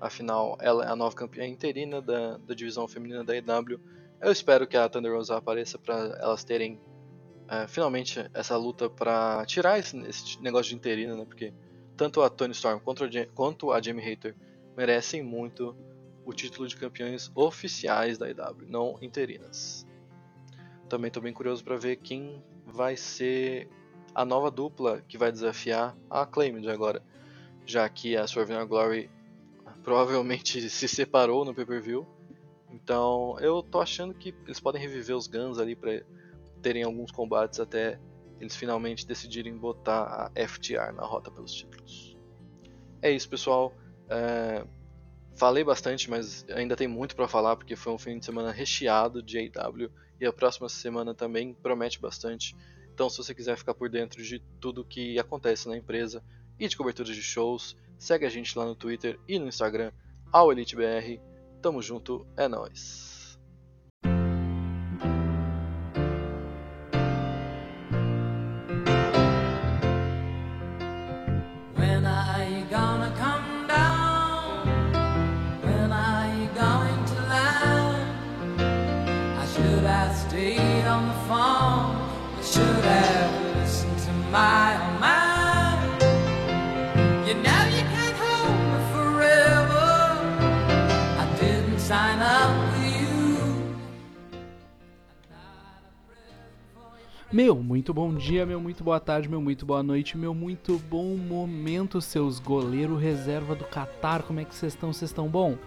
[0.00, 3.78] afinal ela é a nova campeã interina da, da divisão feminina da IW.
[4.18, 6.80] Eu espero que a Thunder Rosa apareça para elas terem
[7.48, 11.52] é, finalmente essa luta para tirar esse, esse, negócio de interina, né, porque
[11.96, 14.34] tanto a Tony Storm quanto a, quanto a Jamie Hater
[14.76, 15.76] merecem muito
[16.24, 19.86] o título de campeões oficiais da IW, não interinas.
[20.88, 23.68] Também estou bem curioso para ver quem vai ser
[24.14, 27.02] a nova dupla que vai desafiar a Acclaimed agora,
[27.64, 29.10] já que a Swerve Glory
[29.84, 32.06] provavelmente se separou no pay-per-view.
[32.72, 36.02] Então eu tô achando que eles podem reviver os Guns ali para
[36.66, 37.96] terem alguns combates até
[38.40, 42.16] eles finalmente decidirem botar a FTR na rota pelos títulos.
[43.00, 43.72] É isso, pessoal.
[44.08, 44.66] É...
[45.36, 49.22] Falei bastante, mas ainda tem muito para falar porque foi um fim de semana recheado
[49.22, 52.56] de AEW e a próxima semana também promete bastante.
[52.92, 56.20] Então, se você quiser ficar por dentro de tudo que acontece na empresa
[56.58, 59.92] e de coberturas de shows, segue a gente lá no Twitter e no Instagram,
[60.32, 61.20] ao EliteBR.
[61.62, 63.15] Tamo junto, é nóis!
[97.36, 101.18] Meu muito bom dia, meu muito boa tarde, meu muito boa noite, meu muito bom
[101.18, 104.22] momento, seus goleiro reserva do Qatar.
[104.22, 104.90] Como é que vocês estão?
[104.90, 105.58] Vocês estão bom?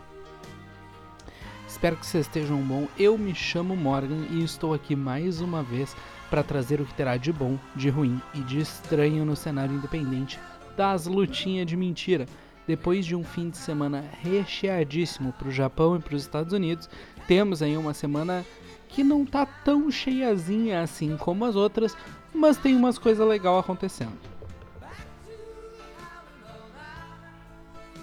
[1.68, 2.88] Espero que vocês estejam bom.
[2.98, 5.96] Eu me chamo Morgan e estou aqui mais uma vez
[6.28, 10.40] para trazer o que terá de bom, de ruim e de estranho no cenário independente
[10.76, 12.26] das lutinhas de mentira.
[12.66, 16.90] Depois de um fim de semana recheadíssimo para o Japão e para os Estados Unidos,
[17.28, 18.44] temos aí uma semana
[18.90, 21.96] que não tá tão cheiazinha assim como as outras,
[22.34, 24.18] mas tem umas coisas legais acontecendo.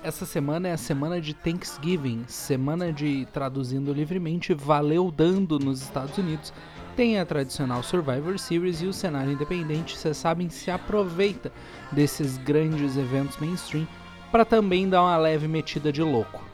[0.03, 6.17] Essa semana é a semana de Thanksgiving, semana de, traduzindo livremente, valeu dando nos Estados
[6.17, 6.53] Unidos.
[6.95, 11.53] Tem a tradicional Survivor Series e o cenário independente, vocês sabem, se aproveita
[11.91, 13.87] desses grandes eventos mainstream
[14.31, 16.46] para também dar uma leve metida de louco.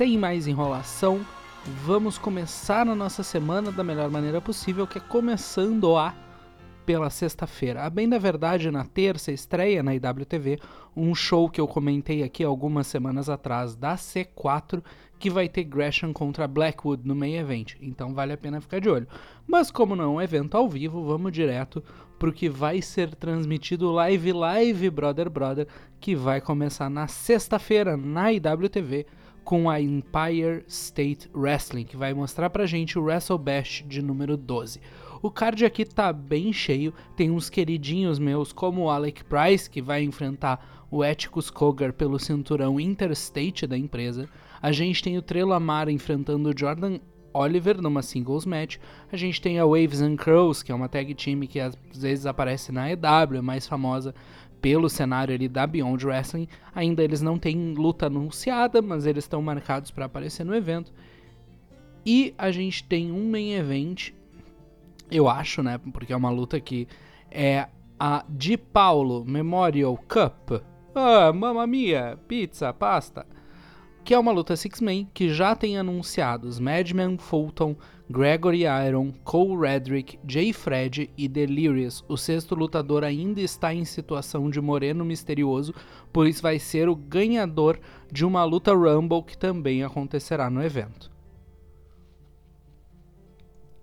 [0.00, 1.20] Sem mais enrolação,
[1.84, 6.14] vamos começar a nossa semana da melhor maneira possível, que é começando a
[6.86, 7.84] pela sexta-feira.
[7.84, 10.58] A bem da verdade, na terça estreia na IWTV
[10.96, 14.82] um show que eu comentei aqui algumas semanas atrás da C4,
[15.18, 17.74] que vai ter Gresham contra Blackwood no main event.
[17.78, 19.06] Então vale a pena ficar de olho.
[19.46, 21.84] Mas como não é um evento ao vivo, vamos direto
[22.18, 25.68] pro que vai ser transmitido live live brother brother,
[26.00, 29.06] que vai começar na sexta-feira na IWTV
[29.50, 34.36] com a Empire State Wrestling, que vai mostrar pra gente o Wrestle Bash de número
[34.36, 34.80] 12.
[35.20, 39.82] O card aqui tá bem cheio, tem uns queridinhos meus como o Alec Price, que
[39.82, 44.28] vai enfrentar o Eticus Kogar pelo cinturão Interstate da empresa.
[44.62, 47.00] A gente tem o Trelo Amara enfrentando o Jordan
[47.34, 48.76] Oliver numa singles match.
[49.10, 52.24] A gente tem a Waves and Crows, que é uma tag team que às vezes
[52.24, 54.14] aparece na EW, é mais famosa
[54.60, 56.48] pelo cenário ali da Beyond Wrestling.
[56.74, 60.92] Ainda eles não têm luta anunciada, mas eles estão marcados para aparecer no evento.
[62.04, 64.12] E a gente tem um main event
[65.10, 65.78] eu acho, né?
[65.92, 66.86] Porque é uma luta que
[67.30, 67.66] é
[67.98, 70.62] a Di Paulo Memorial Cup.
[70.94, 73.26] Ah, mamma mia, pizza, pasta.
[74.04, 77.76] Que é uma luta six-man que já tem anunciados Madman Fulton,
[78.10, 82.04] Gregory Iron, Cole Redrick, Jay Fred e Delirious.
[82.08, 85.72] O sexto lutador ainda está em situação de moreno misterioso,
[86.12, 87.78] por isso vai ser o ganhador
[88.10, 91.10] de uma luta Rumble que também acontecerá no evento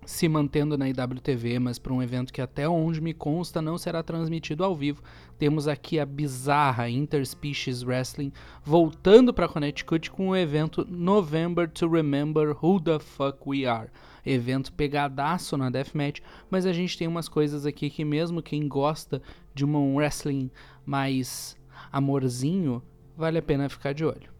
[0.08, 4.02] se mantendo na IWTV, mas para um evento que até onde me consta não será
[4.02, 5.02] transmitido ao vivo.
[5.38, 8.32] Temos aqui a bizarra Interspecies Wrestling
[8.64, 13.90] voltando para Connecticut com o evento November to Remember Who the Fuck We Are.
[14.24, 19.22] Evento pegadaço na Deathmatch, mas a gente tem umas coisas aqui que mesmo quem gosta
[19.54, 20.50] de um wrestling
[20.84, 21.56] mais
[21.92, 22.82] amorzinho,
[23.16, 24.38] vale a pena ficar de olho.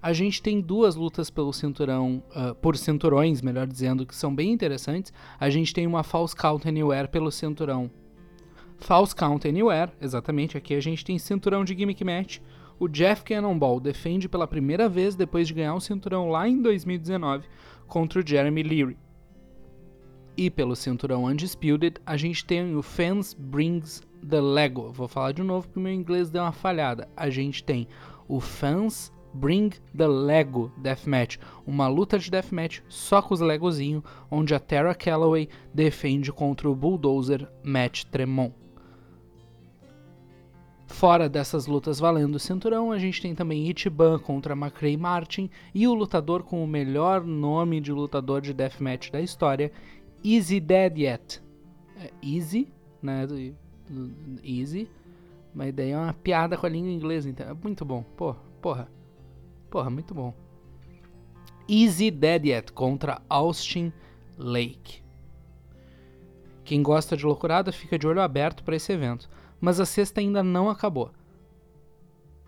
[0.00, 4.52] A gente tem duas lutas pelo cinturão, uh, por cinturões, melhor dizendo, que são bem
[4.52, 5.12] interessantes.
[5.40, 7.90] A gente tem uma False Count Anywhere pelo cinturão.
[8.78, 12.38] False Count Anywhere, exatamente, aqui a gente tem cinturão de gimmick match.
[12.78, 17.44] O Jeff Cannonball defende pela primeira vez depois de ganhar o cinturão lá em 2019
[17.88, 18.96] contra o Jeremy Leary.
[20.36, 24.92] E pelo cinturão Undisputed, a gente tem o Fans Brings the Lego.
[24.92, 27.08] Vou falar de novo porque meu inglês deu uma falhada.
[27.16, 27.88] A gente tem
[28.28, 34.54] o Fans Bring the Lego Deathmatch, uma luta de deathmatch só com os Legozinho, onde
[34.54, 38.54] a Tara Calloway defende contra o Bulldozer Matt Tremont.
[40.88, 45.86] Fora dessas lutas valendo o cinturão, a gente tem também Ichiban contra McRae Martin e
[45.86, 49.70] o lutador com o melhor nome de lutador de deathmatch da história,
[50.24, 51.42] Easy Dead Yet.
[52.00, 52.68] É easy,
[53.02, 53.26] né?
[54.42, 54.88] Easy.
[55.54, 58.02] Mas daí é uma piada com a língua inglesa, então é muito bom.
[58.16, 58.90] Pô, porra.
[59.70, 60.34] Porra, muito bom.
[61.68, 63.92] Easy Dead Yet contra Austin
[64.38, 65.02] Lake.
[66.64, 69.28] Quem gosta de loucurada fica de olho aberto para esse evento,
[69.60, 71.10] mas a sexta ainda não acabou.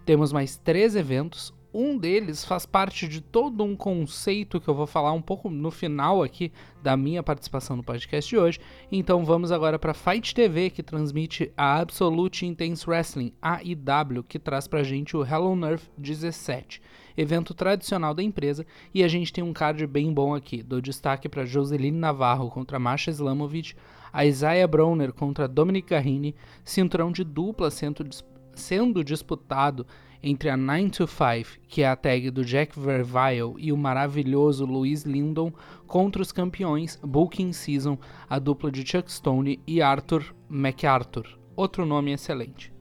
[0.05, 4.87] Temos mais três eventos, um deles faz parte de todo um conceito que eu vou
[4.87, 8.59] falar um pouco no final aqui da minha participação no podcast de hoje.
[8.91, 14.67] Então vamos agora para Fight TV, que transmite a Absolute Intense Wrestling, AIW, que traz
[14.67, 16.83] pra gente o Hello Nerf 17,
[17.17, 20.65] evento tradicional da empresa, e a gente tem um card bem bom aqui.
[20.65, 23.75] Dou destaque para Joseline Navarro contra Masha Slamovic,
[24.13, 28.09] a Isaiah Bronner contra Dominic Garrini, cinturão de dupla sendo,
[28.55, 29.87] sendo disputado
[30.23, 34.67] entre a 9 to 5, que é a tag do Jack Verville e o maravilhoso
[34.67, 35.53] Louis Lindon,
[35.87, 41.27] contra os campeões Booking Season, a dupla de Chuck Stone e Arthur MacArthur.
[41.57, 42.73] Outro nome excelente.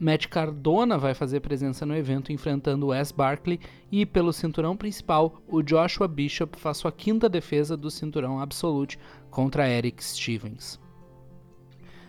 [0.00, 3.58] Matt Cardona vai fazer presença no evento enfrentando Wes Barkley
[3.90, 8.98] e pelo cinturão principal, o Joshua Bishop faz sua quinta defesa do cinturão Absolute
[9.30, 10.78] contra Eric Stevens.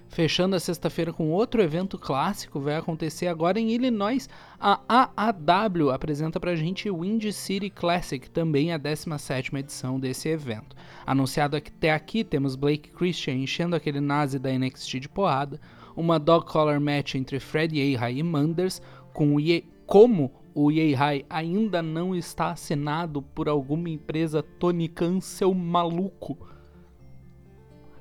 [0.10, 4.28] Fechando a sexta-feira com outro evento clássico, vai acontecer agora em Illinois.
[4.60, 10.75] A AAW apresenta pra gente o Windy City Classic, também a 17ª edição desse evento.
[11.06, 15.62] Anunciado até aqui, temos Blake Christian enchendo aquele nazi da NXT de porrada,
[15.99, 18.81] uma dog collar match entre Fred Yehi e Manders,
[19.13, 25.19] com o Ye como o Yehi ainda não está assinado por alguma empresa Tony Khan,
[25.19, 26.38] seu maluco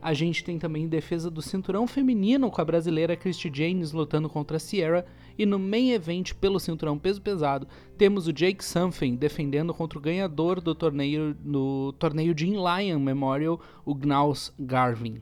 [0.01, 4.57] a gente tem também defesa do cinturão feminino com a brasileira Christy James lutando contra
[4.57, 5.05] a Sierra.
[5.37, 10.03] E no main event pelo cinturão peso pesado, temos o Jake Something defendendo contra o
[10.03, 15.21] ganhador do torneio no torneio Jim Lion Memorial, o Gnaus Garvin.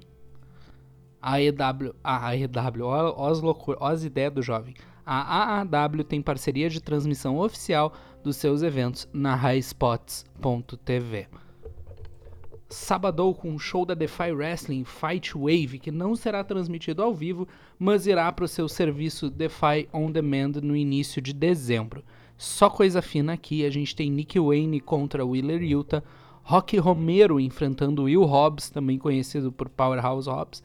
[1.29, 3.29] A EW, a EW, ó,
[3.81, 4.75] as, ideias do jovem.
[5.05, 11.27] A AAW tem parceria de transmissão oficial dos seus eventos na highspots.tv
[12.69, 17.47] sabadou com um show da Defy Wrestling Fight Wave, que não será transmitido ao vivo,
[17.79, 22.03] mas irá para o seu serviço Defy On Demand no início de dezembro.
[22.37, 26.03] Só coisa fina aqui, a gente tem Nick Wayne contra Wheeler Yuta,
[26.43, 30.63] Rocky Romero enfrentando Will Hobbs, também conhecido por Powerhouse Hobbs,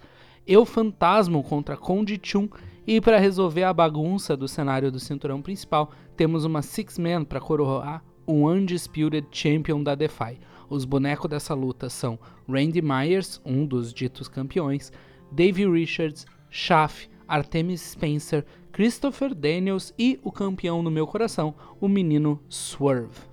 [0.48, 2.50] Eu Fantasma contra Conde Chun,
[2.86, 8.04] e para resolver a bagunça do cenário do cinturão principal, temos uma Six-Man para coroar
[8.26, 10.40] o Undisputed Champion da Defy.
[10.70, 12.18] Os bonecos dessa luta são
[12.50, 14.92] Randy Myers, um dos ditos campeões,
[15.32, 22.40] Dave Richards, Shaft, Artemis Spencer, Christopher Daniels e o campeão no meu coração, o menino
[22.50, 23.30] Swerve.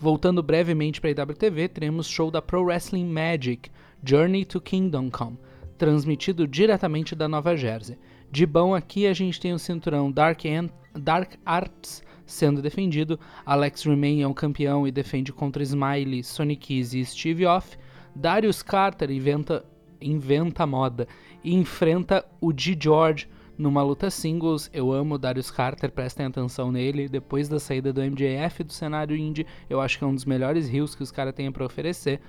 [0.00, 3.70] Voltando brevemente para a IWTV, teremos show da Pro Wrestling Magic,
[4.04, 5.36] Journey to Kingdom Come,
[5.78, 7.96] transmitido diretamente da Nova Jersey.
[8.30, 10.42] De bom aqui a gente tem o cinturão Dark,
[10.94, 13.18] Dark Arts sendo defendido.
[13.46, 17.78] Alex Remain é um campeão e defende contra Smiley, Sonic Easy e Steve Off.
[18.14, 19.64] Darius Carter inventa,
[20.00, 21.08] inventa moda
[21.42, 22.76] e enfrenta o G.
[22.78, 24.70] George numa luta singles.
[24.72, 27.08] Eu amo o Darius Carter, prestem atenção nele.
[27.08, 30.68] Depois da saída do MJF do cenário indie, eu acho que é um dos melhores
[30.68, 32.20] rios que os caras têm para oferecer.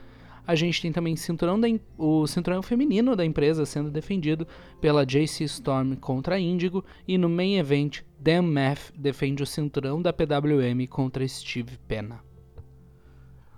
[0.49, 4.47] A gente tem também cinturão da, o cinturão feminino da empresa sendo defendido
[4.81, 6.83] pela JC Storm contra a Indigo.
[7.07, 12.19] E no main event, Dan Math defende o cinturão da PWM contra Steve Pena.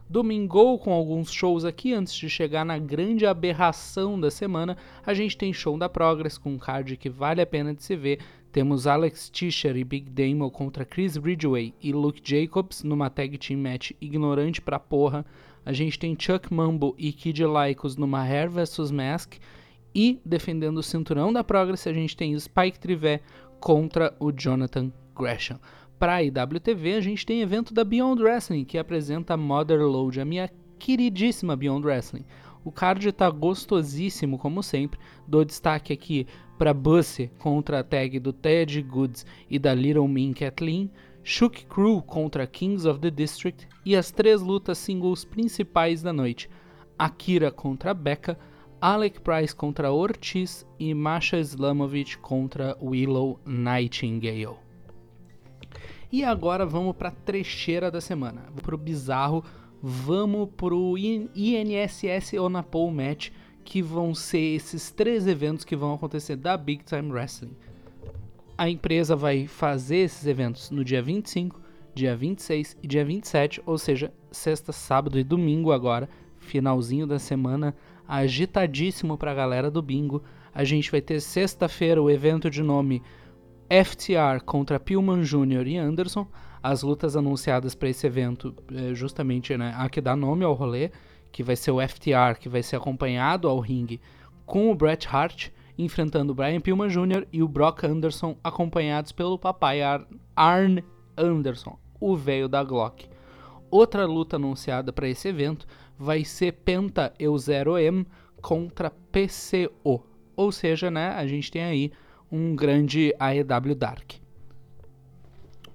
[0.09, 4.75] Domingo com alguns shows aqui antes de chegar na grande aberração da semana.
[5.05, 7.95] A gente tem show da Progress com um card que vale a pena de se
[7.95, 8.19] ver.
[8.51, 13.61] Temos Alex Tischer e Big Damo contra Chris Ridgway e Luke Jacobs numa tag team
[13.61, 15.25] match ignorante pra porra.
[15.65, 19.35] A gente tem Chuck Mambo e Kid Lycos numa Hair vs Mask.
[19.93, 23.21] E defendendo o cinturão da Progress, a gente tem Spike Trivet
[23.59, 25.59] contra o Jonathan Gresham.
[25.99, 30.25] Para a IWTV, a gente tem evento da Beyond Wrestling, que apresenta Mother Load, a
[30.25, 32.25] minha queridíssima Beyond Wrestling.
[32.63, 34.99] O card tá gostosíssimo, como sempre.
[35.27, 40.33] Dou destaque aqui para Bussy contra a tag do Ted Goods e da Little Min
[40.33, 40.91] Kathleen.
[41.23, 46.49] Shook Crew contra Kings of the District e as três lutas singles principais da noite:
[46.97, 48.39] Akira contra Becca,
[48.81, 54.57] Alec Price contra Ortiz e Masha Islamovic contra Willow Nightingale.
[56.11, 58.41] E agora vamos para a trecheira da semana.
[58.63, 59.43] Pro bizarro,
[59.79, 63.29] vamos pro INSS Onapol Match,
[63.63, 67.55] que vão ser esses três eventos que vão acontecer da Big Time Wrestling
[68.61, 71.59] a empresa vai fazer esses eventos no dia 25,
[71.95, 76.07] dia 26 e dia 27, ou seja, sexta, sábado e domingo agora,
[76.37, 77.75] finalzinho da semana,
[78.07, 80.21] agitadíssimo para a galera do bingo.
[80.53, 83.01] A gente vai ter sexta-feira o evento de nome
[83.67, 85.65] FTR contra Pillman Jr.
[85.65, 86.27] e Anderson.
[86.61, 90.91] As lutas anunciadas para esse evento, é justamente né, a que dá nome ao rolê,
[91.31, 93.99] que vai ser o FTR, que vai ser acompanhado ao ringue
[94.45, 95.49] com o Bret Hart
[95.83, 97.25] enfrentando Brian Pillman Jr.
[97.31, 100.05] e o Brock Anderson, acompanhados pelo papai Ar
[100.35, 100.83] Arn
[101.17, 103.09] Anderson, o velho da Glock.
[103.69, 105.65] Outra luta anunciada para esse evento
[105.97, 108.05] vai ser Penta Eu 0M
[108.41, 110.05] contra PCO.
[110.35, 111.91] Ou seja, né, a gente tem aí
[112.31, 114.13] um grande AEW Dark.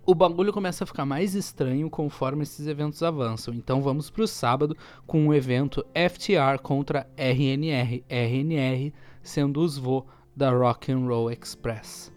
[0.04, 3.52] O bagulho começa a ficar mais estranho conforme esses eventos avançam.
[3.52, 8.04] Então vamos para o sábado com o evento FTR contra RNR.
[8.08, 8.92] RNR
[9.26, 12.12] sendo os Vo da Rock and Roll Express.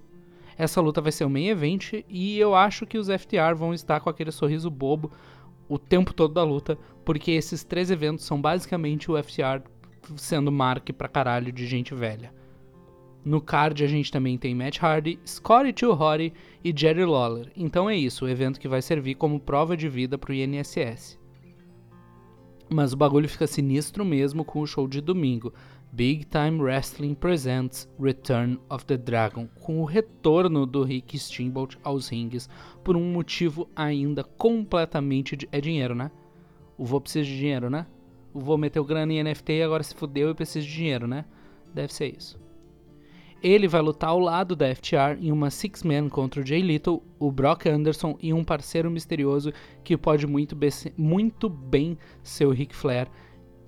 [0.57, 3.99] Essa luta vai ser o main event e eu acho que os FTR vão estar
[3.99, 5.11] com aquele sorriso bobo
[5.67, 9.61] o tempo todo da luta, porque esses três eventos são basicamente o FTR
[10.17, 12.33] sendo marque pra caralho de gente velha.
[13.23, 16.33] No card a gente também tem Matt Hardy, Scotty 2 Hotty
[16.63, 17.51] e Jerry Lawler.
[17.55, 21.19] Então é isso, o evento que vai servir como prova de vida pro INSS.
[22.69, 25.53] Mas o bagulho fica sinistro mesmo com o show de domingo.
[25.91, 32.09] Big Time Wrestling presents Return of the Dragon, com o retorno do Rick Steamboat aos
[32.09, 32.47] rings
[32.83, 35.49] por um motivo ainda completamente de...
[35.51, 36.11] é dinheiro, né?
[36.77, 37.87] O vô precisa de dinheiro, né?
[38.31, 41.25] O vô meteu grana em NFT e agora se fudeu e precisa de dinheiro, né?
[41.73, 42.39] Deve ser isso.
[43.41, 47.31] Ele vai lutar ao lado da FTR em uma six-man contra o Jay Little, o
[47.31, 49.51] Brock Anderson e um parceiro misterioso
[49.83, 53.07] que pode muito, be muito bem ser o Ric Flair.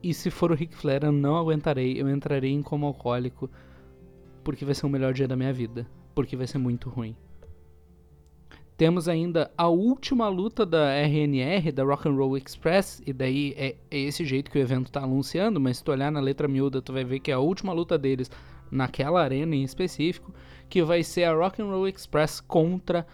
[0.03, 3.49] E se for o Ric Flair, eu não aguentarei, eu entrarei em como alcoólico,
[4.43, 5.85] porque vai ser o melhor dia da minha vida,
[6.15, 7.15] porque vai ser muito ruim.
[8.75, 13.75] Temos ainda a última luta da RNR, da Rock and Roll Express, e daí é,
[13.91, 16.81] é esse jeito que o evento tá anunciando, mas se tu olhar na letra miúda,
[16.81, 18.31] tu vai ver que é a última luta deles
[18.71, 20.33] naquela arena em específico,
[20.67, 23.05] que vai ser a Rock and Roll Express contra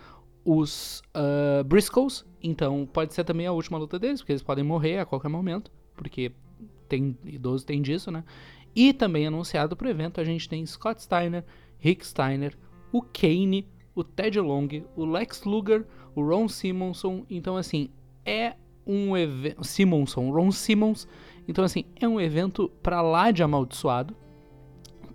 [0.45, 2.25] os uh, Briscoes.
[2.41, 5.69] Então pode ser também a última luta deles, porque eles podem morrer a qualquer momento,
[5.97, 6.31] porque
[6.87, 8.23] tem idoso tem disso, né?
[8.75, 11.43] E também anunciado para o evento a gente tem Scott Steiner,
[11.79, 12.57] Rick Steiner,
[12.91, 15.85] o Kane, o Ted Long, o Lex Luger,
[16.15, 17.25] o Ron Simonson.
[17.29, 17.89] Então assim
[18.25, 21.07] é um evento Simonson, Ron Simmons.
[21.47, 24.15] Então assim é um evento para lá de amaldiçoado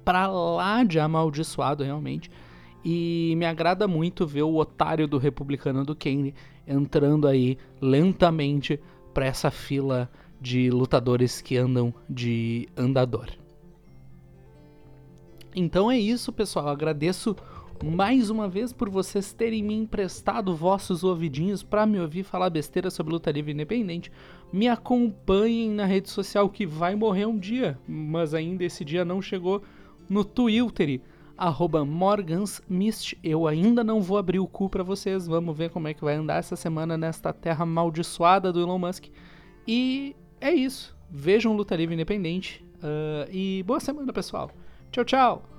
[0.05, 2.31] pra lá de amaldiçoado, realmente.
[2.85, 6.35] E me agrada muito ver o otário do republicano do Kane
[6.66, 8.81] entrando aí lentamente
[9.14, 10.11] para essa fila
[10.43, 13.28] de lutadores que andam de andador.
[15.55, 16.68] Então é isso, pessoal.
[16.68, 17.36] Agradeço
[17.84, 22.90] mais uma vez por vocês terem me emprestado vossos ouvidinhos para me ouvir falar besteira
[22.90, 24.11] sobre luta livre independente.
[24.53, 29.22] Me acompanhem na rede social que vai morrer um dia, mas ainda esse dia não
[29.22, 29.62] chegou
[30.09, 31.01] no Twitter,
[31.36, 33.16] arroba morgansmist.
[33.22, 36.14] Eu ainda não vou abrir o cu para vocês, vamos ver como é que vai
[36.14, 39.07] andar essa semana nesta terra amaldiçoada do Elon Musk.
[39.66, 40.97] E é isso.
[41.11, 42.64] Vejam Luta Livre Independente.
[42.78, 44.51] Uh, e boa semana, pessoal.
[44.90, 45.51] Tchau, tchau.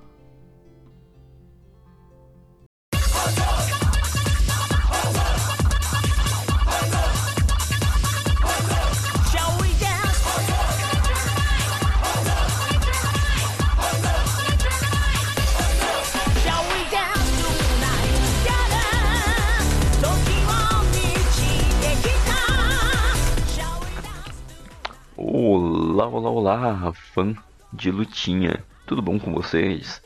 [25.94, 27.36] Olá, olá, olá, fã
[27.72, 28.64] de lutinha.
[28.84, 30.02] Tudo bom com vocês?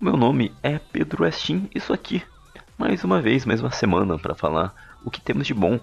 [0.00, 2.22] Meu nome é Pedro Westin, isso aqui.
[2.78, 4.72] Mais uma vez, mais uma semana para falar
[5.04, 5.80] o que temos de bom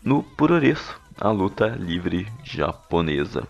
[0.00, 3.48] no Puroreço, a luta livre japonesa.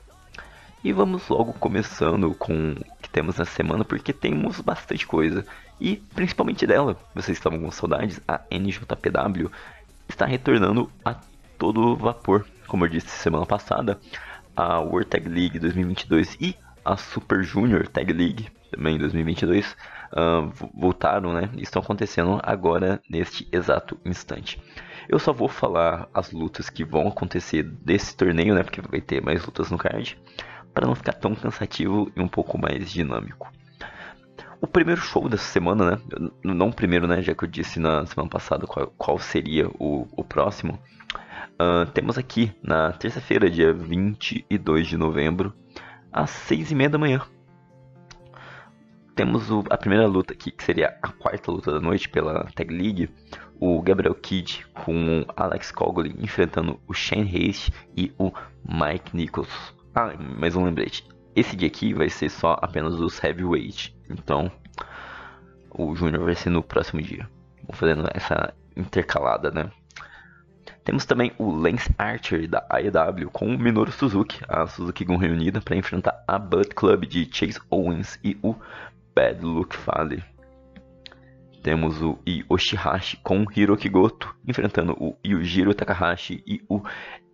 [0.82, 5.44] E vamos logo começando com o que temos na semana, porque temos bastante coisa.
[5.78, 9.50] E principalmente dela, vocês estavam com saudades, a NJPW
[10.08, 11.14] está retornando a
[11.58, 12.46] todo vapor.
[12.66, 14.00] Como eu disse semana passada,
[14.56, 19.76] a World Tag League 2022 e a Super Junior Tag League também 2022
[20.12, 21.48] ah, vo- voltaram, né?
[21.56, 24.60] Estão acontecendo agora neste exato instante.
[25.08, 28.62] Eu só vou falar as lutas que vão acontecer desse torneio, né?
[28.62, 30.18] Porque vai ter mais lutas no card,
[30.72, 33.50] para não ficar tão cansativo e um pouco mais dinâmico.
[34.60, 36.30] O primeiro show dessa semana, né?
[36.44, 37.20] Não o primeiro, né?
[37.20, 40.78] Já que eu disse na semana passada qual, qual seria o, o próximo.
[41.58, 45.52] Ah, temos aqui na terça-feira, dia 22 de novembro,
[46.12, 47.20] às 6 e meia da manhã.
[49.14, 52.74] Temos o- a primeira luta aqui, que seria a quarta luta da noite pela Tag
[52.74, 53.10] League.
[53.60, 58.32] O Gabriel Kidd com o Alex Cogley enfrentando o Shane Haste e o
[58.66, 59.74] Mike Nichols.
[59.94, 61.06] Ah, mais um lembrete.
[61.36, 63.94] Esse dia aqui vai ser só apenas os heavyweight.
[64.10, 64.50] Então,
[65.70, 67.28] o Júnior vai ser no próximo dia.
[67.62, 69.70] Vou fazendo essa intercalada, né?
[70.84, 75.60] Temos também o Lance Archer da AEW com o Minoru Suzuki, a Suzuki Gun reunida
[75.60, 78.54] para enfrentar a Bud Club de Chase Owens e o
[79.14, 80.24] Bad Luck Fale.
[81.62, 86.82] Temos o Yoshihashi com Hiroki Goto enfrentando o Yujiro Takahashi e o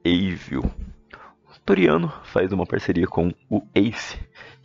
[0.05, 0.71] Evil.
[1.47, 4.19] O Toriano faz uma parceria com o Ace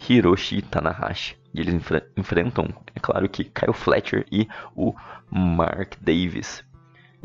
[0.09, 1.37] Hiroshi Tanahashi.
[1.53, 4.93] E eles enfre- enfrentam, é claro que Kyle Fletcher e o
[5.31, 6.65] Mark Davis.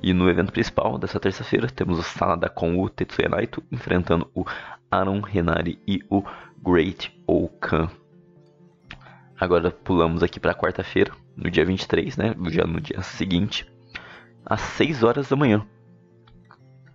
[0.03, 4.45] E no evento principal dessa terça-feira temos o Sanada com o Tetsuya Naito enfrentando o
[4.91, 6.23] Aaron Henari e o
[6.63, 7.91] Great Okan.
[9.39, 12.35] Agora pulamos aqui para quarta-feira, no dia 23, né?
[12.49, 13.71] Já no dia seguinte,
[14.45, 15.65] às 6 horas da manhã.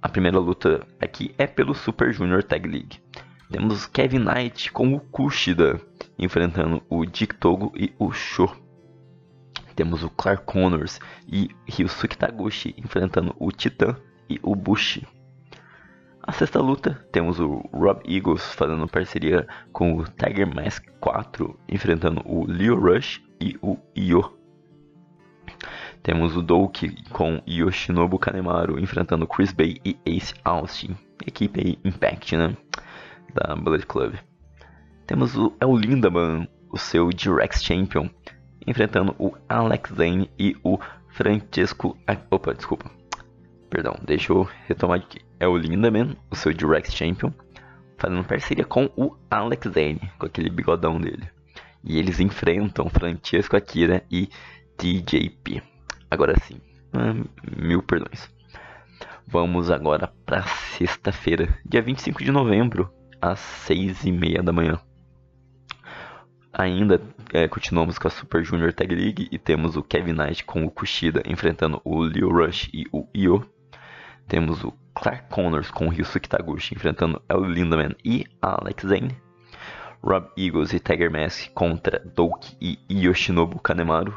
[0.02, 3.00] A primeira luta aqui é pelo Super Junior Tag League.
[3.50, 5.80] Temos Kevin Knight com o Kushida
[6.18, 8.63] enfrentando o Dick Togo e o Sho.
[9.76, 13.96] Temos o Clark Connors e Ryusuke Taguchi enfrentando o Titan
[14.30, 15.08] e o Bushi.
[16.26, 22.22] A sexta luta, temos o Rob Eagles fazendo parceria com o Tiger Mask 4, enfrentando
[22.26, 24.34] o Leo Rush e o Io.
[26.02, 30.96] Temos o Douki com Yoshinobu Kanemaru enfrentando Chris Bay e Ace Austin,
[31.26, 32.56] equipe aí Impact, né?
[33.34, 34.16] Da Bullet Club.
[35.06, 38.10] Temos o El Lindaman, o seu Direct Champion,
[38.66, 41.98] enfrentando o Alex Zane e o Francesco.
[42.30, 42.90] Opa, desculpa.
[43.70, 45.20] Perdão, deixa eu retomar aqui.
[45.40, 47.32] É o Lindaman, o seu Direct Champion,
[47.98, 51.28] fazendo parceria com o Alex Zane, com aquele bigodão dele.
[51.84, 54.30] E eles enfrentam Francesco Akira e
[54.78, 55.62] TJP.
[56.10, 56.62] Agora sim,
[56.94, 57.16] ah,
[57.58, 58.32] mil perdões.
[59.26, 60.44] Vamos agora para
[60.78, 62.90] sexta-feira, dia 25 de novembro,
[63.22, 64.80] às 6 e meia da manhã.
[66.56, 67.02] Ainda
[67.34, 70.70] é, continuamos com a Super Junior Tag League e temos o Kevin Knight com o
[70.70, 73.44] Kushida enfrentando o Leo Rush e o Io.
[74.28, 79.18] Temos o Clark Connors com o Ryusuke Taguchi enfrentando El Lindaman e Alex Zane.
[80.04, 84.14] Rob Eagles e Tiger Mask contra Douki e Yoshinobu Kanemaru.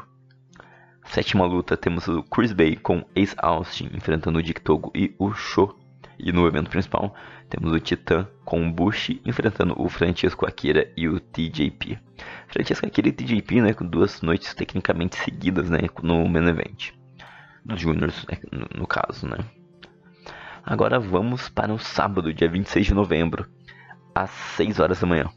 [1.05, 5.33] Sétima luta temos o Chris Bay com Ace Austin enfrentando o Dick Togo e o
[5.33, 5.75] Sho.
[6.19, 7.15] E no evento principal
[7.49, 11.97] temos o Titan com o Bushi enfrentando o Francesco Akira e o TJP.
[12.47, 16.91] Francesco Akira e TJP, né, com duas noites tecnicamente seguidas, né, no main event.
[17.63, 19.37] Dos Juniors, né, no, no caso, né.
[20.65, 23.47] Agora vamos para o sábado, dia 26 de novembro,
[24.13, 25.29] às 6 horas da manhã.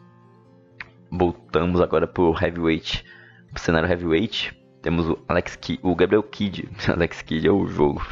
[1.09, 3.05] Voltamos agora pro heavyweight,
[3.53, 4.57] pro cenário heavyweight.
[4.83, 6.69] Temos o Alex Kidd, o Gabriel Kidd.
[6.91, 8.05] Alex Kidd é o jogo.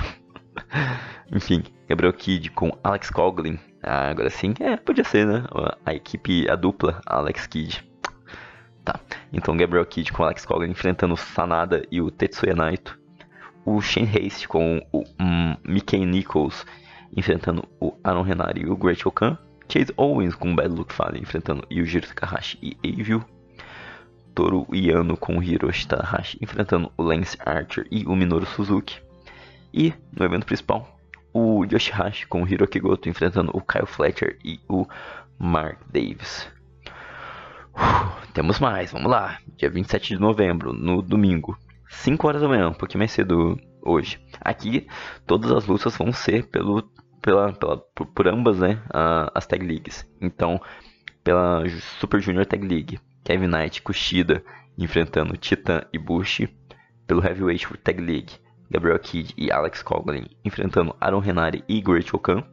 [1.33, 3.59] Enfim, Gabriel Kidd com Alex Coughlin.
[3.83, 5.45] Ah, agora sim, é, podia ser, né?
[5.85, 7.85] A equipe, a dupla Alex Kidd.
[8.85, 8.99] Tá,
[9.33, 12.99] então Gabriel Kidd com Alex Coughlin enfrentando o Sanada e o Tetsuya Naito.
[13.65, 15.57] O Shane Haste com o um,
[16.07, 16.65] Nichols
[17.17, 19.39] enfrentando o Aaron Renari e o Great Okan.
[19.69, 23.23] Chase Owens com o Bad Luck Fale enfrentando Yujiro Takahashi e Evil.
[24.35, 29.03] Toru Yano com o Hiroshi Tanahashi enfrentando o Lance Archer e o Minoru Suzuki.
[29.75, 30.98] E no evento principal,
[31.39, 34.87] o Yoshihashi com o Hiroki Goto enfrentando o Kyle Fletcher e o
[35.39, 36.51] Mark Davis.
[38.35, 39.39] Temos mais, vamos lá.
[39.57, 41.57] Dia 27 de novembro, no domingo,
[41.89, 44.21] 5 horas da manhã, um pouquinho mais cedo hoje.
[44.41, 44.87] Aqui,
[45.27, 46.83] todas as lutas vão ser pelo,
[47.23, 48.83] pela, pela, por, por ambas né,
[49.35, 50.07] as Tag Leagues.
[50.21, 50.61] Então,
[51.23, 51.63] pela
[52.01, 54.43] Super Junior Tag League, Kevin Knight, Kushida
[54.77, 56.49] enfrentando Titan e Bushi.
[57.07, 58.35] Pelo Heavyweight Tag League,
[58.71, 62.45] Gabriel Kidd e Alex Coughlin enfrentando Aaron Renari e Great Okan.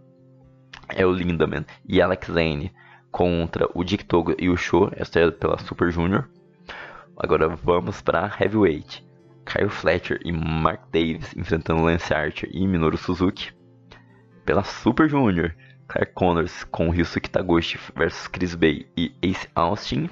[0.89, 2.71] É o Lindaman e Alex Zane
[3.11, 6.29] contra o Dick Togo e o Sho, esta é pela Super Junior.
[7.17, 9.05] Agora vamos para Heavyweight.
[9.45, 13.53] Kyle Fletcher e Mark Davis enfrentando Lance Archer e Minoru Suzuki.
[14.43, 15.55] Pela Super Junior,
[15.87, 20.09] Clark Connors com Ryusuke Taguchi versus Chris Bay e Ace Austin.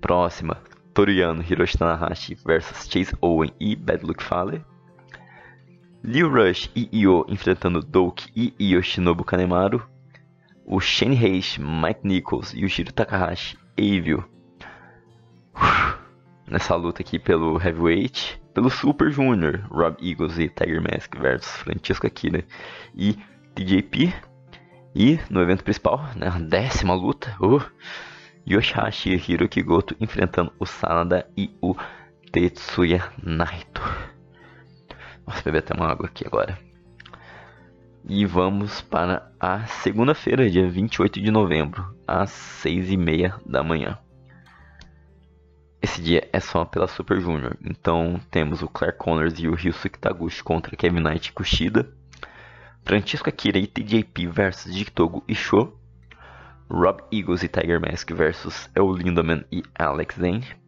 [0.00, 0.56] Próxima,
[0.94, 4.64] Toriano Hiroshi Tanahashi versus Chase Owen e Bad Luck Fale.
[6.04, 9.86] Liu Rush e Io enfrentando Douki e Yoshinobu Kanemaru.
[10.66, 14.24] O Shane Haste, Mike Nichols e o Shiro Takahashi, Evil.
[16.44, 18.42] Nessa luta aqui pelo Heavyweight.
[18.52, 22.44] Pelo Super Junior, Rob Eagles e Tiger Mask versus Francisco Akira
[22.96, 23.16] e
[23.54, 24.12] TJP.
[24.96, 27.60] E no evento principal, né, a décima luta, o
[28.44, 31.76] Yoshihashi e Hiroki Goto enfrentando o Sanada e o
[32.32, 34.01] Tetsuya Naito.
[35.26, 36.58] Nossa, beber até uma água aqui agora.
[38.08, 43.96] E vamos para a segunda-feira, dia 28 de novembro, às 6 e meia da manhã.
[45.80, 47.56] Esse dia é só pela Super Junior.
[47.64, 51.92] Então temos o Clark Connors e o Ryusuke Taguchi contra Kevin Knight e Kushida.
[52.84, 55.76] Francisco Akira e TJP versus Dick Togo e Sho.
[56.70, 60.61] Rob Eagles e Tiger Mask versus El Lindaman e Alex Zane.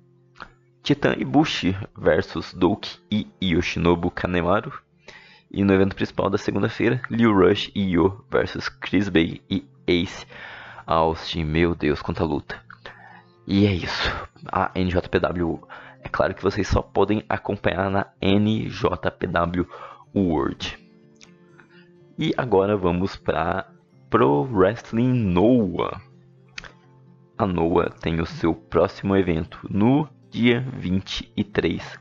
[0.85, 4.71] Titan e Bushi versus Douki e Yoshinobu Kanemaru.
[5.51, 10.27] E no evento principal da segunda-feira, Liu Rush e Io versus Chris Bay e Ace
[10.87, 11.45] Austin.
[11.45, 12.63] Meu Deus, quanta luta.
[13.47, 14.13] E é isso.
[14.53, 15.67] A NJPW,
[16.03, 19.67] é claro que vocês só podem acompanhar na NJPW
[20.15, 20.79] World.
[22.19, 23.71] E agora vamos para
[24.11, 25.99] Pro Wrestling Noah.
[27.39, 31.97] A Noah tem o seu próximo evento no dia 23,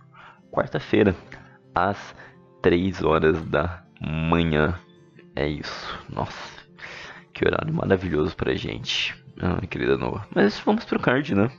[0.49, 1.15] quarta-feira,
[1.73, 2.15] às
[2.63, 4.73] 3 horas da manhã.
[5.35, 5.99] É isso.
[6.09, 6.65] Nossa,
[7.31, 9.15] que horário maravilhoso pra gente.
[9.39, 10.25] Ah, querida Noah.
[10.33, 11.51] Mas vamos pro card, né?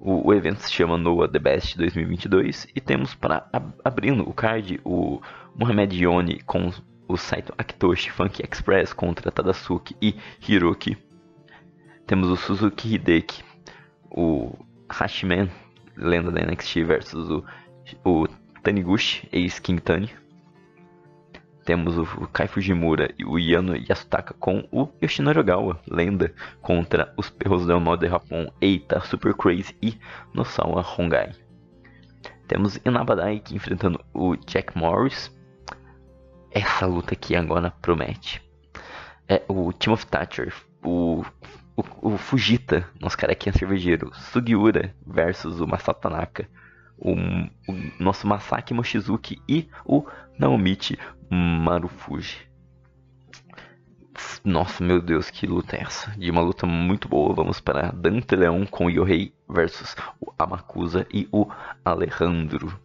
[0.00, 4.32] O, o evento se chama Noah The Best 2022 e temos para ab abrindo o
[4.32, 5.20] card o
[5.54, 6.70] Mohamed Yoni com
[7.06, 10.16] o Saito Akitoshi Funk Express contra Tadasuke e
[10.48, 10.96] Hiroki.
[12.06, 13.44] Temos o Suzuki Hideki,
[14.10, 14.56] o
[14.90, 15.50] Hashiman,
[15.96, 17.44] lenda da NXT versus o,
[18.04, 18.28] o
[18.62, 20.10] Taniguchi, ex-King Tani.
[21.64, 27.12] Temos o, o Kai Fujimura e o Yano Yasutaka com o Yoshinori Ogawa, lenda, contra
[27.16, 29.96] os perros do modo Japão, Eita, Super Crazy e
[30.34, 31.32] Nosawa Hongai.
[32.48, 35.34] Temos Inabadai enfrentando o Jack Morris.
[36.50, 38.42] Essa luta aqui agora promete.
[39.28, 41.24] É o Timothy Thatcher, o,
[42.00, 46.48] o, Fujita, nosso carequinha cervejeiro, Sugiura versus o Masato Tanaka,
[46.98, 50.06] o, o nosso Masaki Mochizuki e o
[50.38, 50.98] Naomichi
[51.30, 52.50] Marufuji.
[54.44, 56.10] Nossa, meu Deus, que luta é essa?
[56.12, 61.28] De uma luta muito boa, vamos para Dante Leão com Yohei versus o Amakusa e
[61.32, 61.46] o
[61.84, 62.78] Alejandro.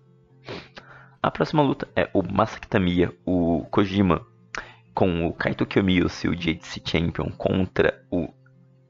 [1.22, 4.26] A próxima luta é o Masaki Tamiya, o Kojima,
[4.94, 8.30] com o Kaito Kiyomiya, seu JDC Champion, contra o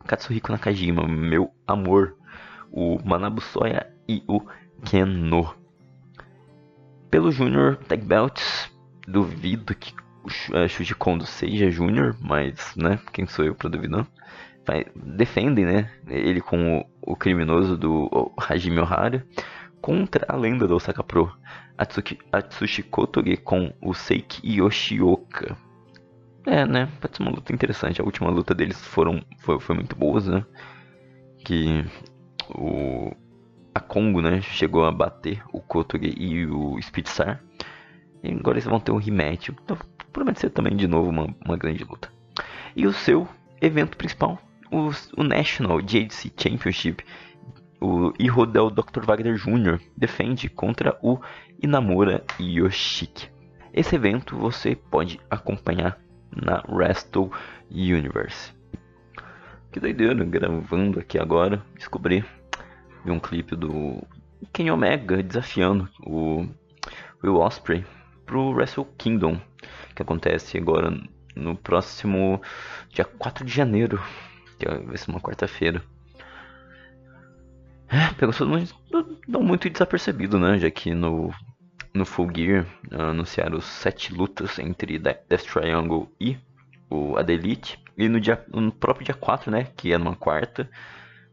[0.07, 2.15] Katsuhiko Nakajima, meu amor,
[2.71, 4.41] o Manabu Soya e o
[4.85, 5.53] Keno.
[7.11, 8.71] Pelo Junior Tag Belts,
[9.05, 9.93] duvido que
[10.23, 14.07] o eh, Shuji Kondo seja Júnior, mas, né, quem sou eu pra duvidar?
[14.95, 19.25] Defendem, né, ele com o, o criminoso do Hajime Ohara
[19.81, 21.31] contra a lenda do Osaka Pro,
[21.77, 25.66] Atsuki, Atsushi Kotoge com o Seiki Yoshioka.
[26.47, 27.99] É, né, pode ser uma luta interessante.
[27.99, 30.45] A última luta deles foram, foi, foi muito boa, né,
[31.43, 31.83] que
[32.49, 33.11] o
[33.75, 37.43] a Kongo, né, chegou a bater o Kotoge e o Speedstar.
[38.23, 39.49] E agora eles vão ter um rematch.
[39.49, 39.77] Então,
[40.11, 42.11] promete ser também de novo uma, uma grande luta.
[42.75, 43.27] E o seu
[43.61, 44.39] evento principal,
[44.71, 47.03] o, o National JDC Championship,
[47.79, 49.05] o Hijo del Dr.
[49.05, 49.79] Wagner Jr.
[49.95, 51.19] defende contra o
[51.61, 53.29] Inamura Yoshiki.
[53.71, 55.99] Esse evento você pode acompanhar
[56.31, 57.31] na Wrestle
[57.71, 58.53] Universe.
[59.71, 62.23] Que doideira, gravando aqui agora, descobri
[63.07, 64.05] vi um clipe do
[64.51, 66.45] Kenny Omega desafiando o
[67.23, 67.85] Will Ospreay
[68.25, 69.39] pro Wrestle Kingdom,
[69.95, 70.91] que acontece agora
[71.35, 72.41] no próximo
[72.89, 74.01] dia 4 de janeiro,
[74.59, 75.81] que vai ser uma quarta-feira.
[77.87, 78.67] É, pegou todo mundo
[79.25, 80.59] não muito desapercebido, né?
[80.59, 81.33] Já que no,
[81.97, 86.37] no Full Gear anunciaram sete lutas entre De- Death Triangle e
[86.89, 87.79] o Ad Elite.
[87.97, 89.67] E no, dia, no próprio dia 4, né?
[89.75, 90.69] Que é numa quarta,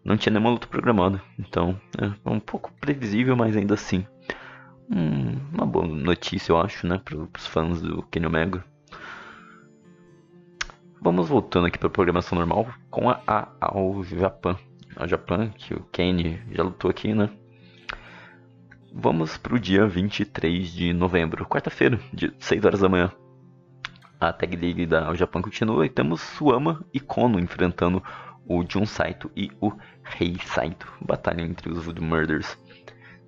[0.03, 1.21] não tinha nenhuma luta programada.
[1.39, 4.07] Então, é um pouco previsível, mas ainda assim.
[4.91, 7.01] hum, uma boa notícia, eu acho, né?
[7.05, 8.65] Para os fãs do Kenny Omega.
[11.01, 14.57] Vamos voltando aqui para a programação normal com a, a ao Japão.
[14.97, 17.29] Ao Japão, que o Kenny já lutou aqui, né?
[18.97, 23.11] Vamos pro dia 23 de novembro, quarta-feira, de 6 horas da manhã.
[24.21, 28.01] A Tag League da All Japan continua e temos Suama e Kono enfrentando
[28.47, 29.73] o Jun Saito e o
[30.05, 30.87] Rei Saito.
[31.05, 32.57] Batalha entre os Voodoo Murders.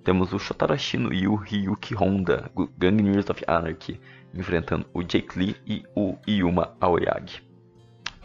[0.05, 3.99] Temos o Shotaro Ashino e o Ryuki Honda, o Gangners of Anarchy,
[4.33, 7.46] enfrentando o Jake Lee e o Yuma Aoyagi.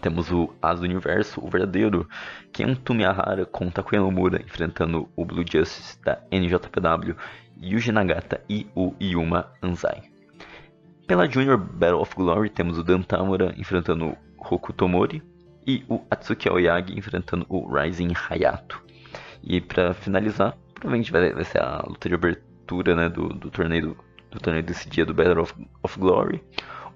[0.03, 2.09] Temos o As do Universo, o verdadeiro
[2.53, 7.16] Kento Miyahara com Takuya Nomura, enfrentando o Blue Justice da NJPW,
[7.62, 10.03] Yuji Nagata e o Yuma Anzai.
[11.07, 15.22] Pela Junior Battle of Glory temos o Dan Tamura enfrentando o Hoku Tomori
[15.64, 18.82] e o Atsuki Aoyagi enfrentando o Rising Hayato.
[19.40, 23.96] E para finalizar, provavelmente vai, vai ser a luta de abertura né, do, do torneio
[24.32, 26.42] do torneio desse dia do Battle of, of Glory.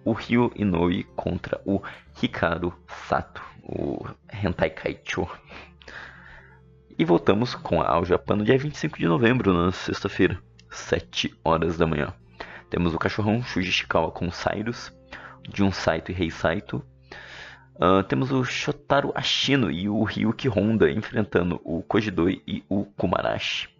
[0.07, 1.83] O Ryo Inoue contra o
[2.23, 2.73] Hikaru
[3.09, 5.27] Sato, o Hentai Kaicho.
[6.97, 10.41] E voltamos com a All Japan no dia 25 de novembro, na sexta-feira,
[10.71, 12.15] 7 horas da manhã.
[12.71, 14.93] Temos o cachorrão Shuji Ishikawa com Cyrus,
[15.53, 16.81] Jun Saito e Rei Saito.
[17.81, 23.76] Ah, temos o Shotaro Ashino e o Ryuki Honda enfrentando o Kojidoi e o Kumarashi.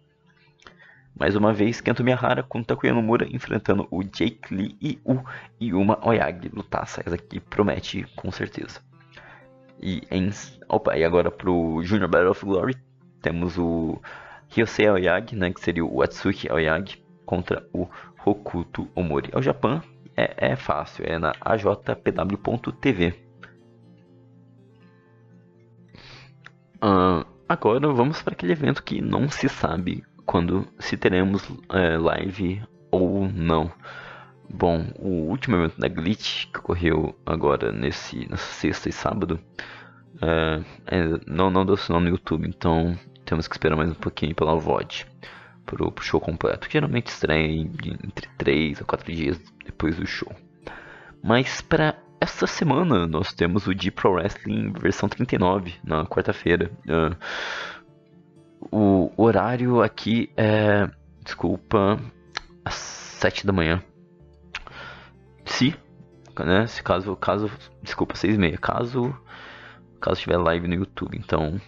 [1.19, 5.19] Mais uma vez, Kento Miyahara com Takuya Nomura enfrentando o Jake Lee e o
[5.59, 6.49] Yuma Oyagi.
[6.53, 8.81] Lutaça, essa aqui promete com certeza.
[9.81, 10.29] E, em,
[10.69, 12.75] opa, e agora pro Junior Battle of Glory
[13.21, 13.99] temos o
[14.49, 17.87] Ryosei Aoyagi, né, que seria o Atsuki Aoyagi, contra o
[18.23, 19.31] Hokuto Omori.
[19.35, 19.81] O Japão
[20.15, 23.15] é, é fácil, é na ajpw.tv.
[26.79, 32.61] Ah, agora vamos para aquele evento que não se sabe quando se teremos é, live
[32.91, 33.71] ou não.
[34.49, 39.39] Bom, o último evento da Glitch que ocorreu agora nesse nessa sexta e sábado
[40.21, 44.35] é, é, não, não deu sinal no YouTube, então temos que esperar mais um pouquinho
[44.35, 45.05] pela VOD
[45.65, 46.67] pro, pro show completo.
[46.69, 50.33] Geralmente estreia entre 3 a 4 dias depois do show.
[51.23, 56.71] Mas para essa semana nós temos o de Pro Wrestling versão 39 na quarta-feira.
[56.89, 57.15] Ah,
[58.71, 60.89] o horário aqui é.
[61.23, 61.99] Desculpa.
[62.63, 63.81] Às 7 da manhã.
[65.45, 65.75] Se.
[66.39, 67.15] Né, se caso.
[67.15, 67.49] caso
[67.81, 68.57] desculpa, 6 e meia.
[68.57, 69.15] Caso.
[69.99, 71.17] Caso tiver live no YouTube.
[71.17, 71.59] Então.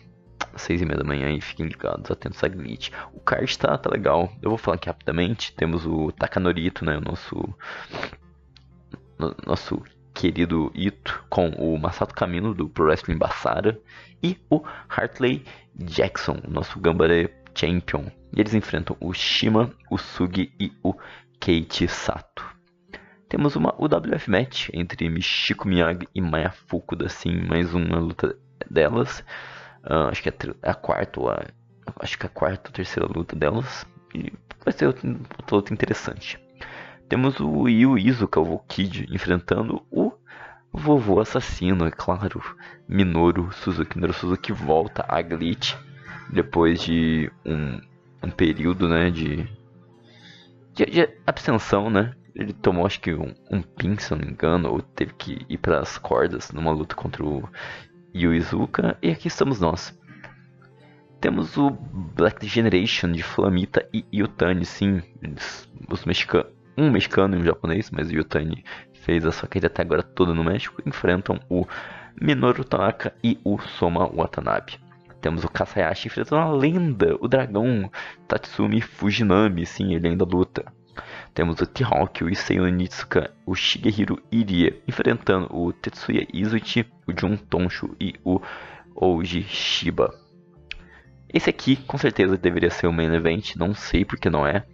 [0.56, 2.90] 6 e meia da manhã e fiquem ligados, atentos a glitch.
[3.14, 4.32] O card tá, tá legal.
[4.42, 5.54] Eu vou falar aqui rapidamente.
[5.56, 6.98] Temos o Takanori né?
[6.98, 7.36] O nosso.
[9.18, 9.82] no- Nosso
[10.20, 13.80] querido Ito com o Masato Kamino do Pro Wrestling Basara
[14.22, 18.12] e o Hartley Jackson, nosso Gambare Champion.
[18.36, 20.94] E eles enfrentam o Shima, o Sugi e o
[21.40, 22.46] Keiichi Sato.
[23.30, 28.38] Temos uma UWF match entre Michiko Miyagi e Maya Fukuda, sim, mais uma luta
[28.70, 29.24] delas.
[29.84, 31.46] Ah, acho que é a, quarta ou a,
[32.02, 33.86] acho que é a quarta ou terceira luta delas.
[34.14, 34.34] E
[34.66, 35.08] vai ser outra
[35.50, 36.38] luta interessante.
[37.10, 40.12] Temos o Yu Izuka, o Kid, enfrentando o
[40.72, 42.40] vovô assassino, é claro,
[42.88, 43.98] Minoru Suzuki.
[43.98, 45.74] Minoru Suzuki volta a Glitch
[46.32, 47.82] depois de um,
[48.22, 49.38] um período, né, de,
[50.76, 52.14] de, de abstenção, né?
[52.36, 55.58] Ele tomou, acho que, um, um pin, se não me engano, ou teve que ir
[55.58, 57.50] para as cordas numa luta contra o
[58.14, 58.96] Yu Izuka.
[59.02, 59.98] E aqui estamos nós.
[61.20, 65.02] Temos o Black Generation de Flamita e Yutani, sim.
[65.22, 68.64] Eles, os mexicanos, um mexicano e um japonês, mas o Yutani
[68.94, 70.82] fez a sua carreira até agora toda no México.
[70.86, 71.66] Enfrentam o
[72.20, 74.80] Minoru Tanaka e o Soma Watanabe.
[75.22, 77.92] Temos o Kasayashi enfrentando a lenda, o dragão
[78.28, 80.72] Tatsumi Fujinami, sim, ele ainda luta.
[81.34, 87.38] Temos o T-Hawk, o Issei Onitsuka, o Shigehiro Irie enfrentando o Tetsuya Izuchi, o Jun
[87.38, 88.42] Tonshu e o
[88.96, 90.14] Oji Shiba.
[91.32, 94.66] Esse aqui com certeza deveria ser o main event, não sei porque não é,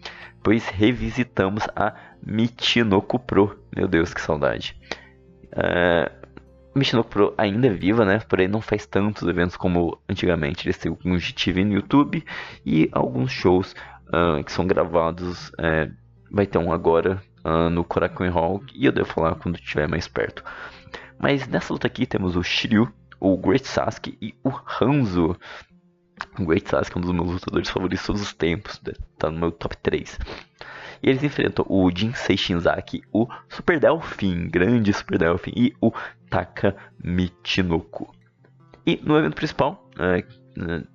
[0.46, 3.60] pois revisitamos a Michinoku Pro.
[3.76, 4.78] Meu Deus, que saudade.
[5.52, 6.12] É,
[6.76, 8.20] Michinoku Pro ainda é viva, né?
[8.30, 10.68] Porém não faz tantos eventos como antigamente.
[10.68, 12.24] Eles têm alguns de TV no YouTube
[12.64, 13.76] e alguns shows
[14.14, 15.52] ah, que são gravados.
[15.58, 15.90] é,
[16.30, 20.08] vai ter um agora ah, no Korakuen Hall e eu devo falar quando estiver mais
[20.08, 20.44] perto.
[21.18, 22.88] Mas nessa luta aqui temos o Shiryu,
[23.20, 25.36] o Great Sasuke e o Hanzo.
[26.40, 28.94] O Great Sasuke é um dos meus lutadores favoritos de todos os tempos, né?
[29.18, 30.20] tá no meu top 3.
[31.04, 35.92] E eles enfrentam o Jinsei Shinzaki, o Super Delphin, grande Super Delphin, e o
[36.30, 38.14] Taka Michinoku.
[38.86, 40.24] E no evento principal, é,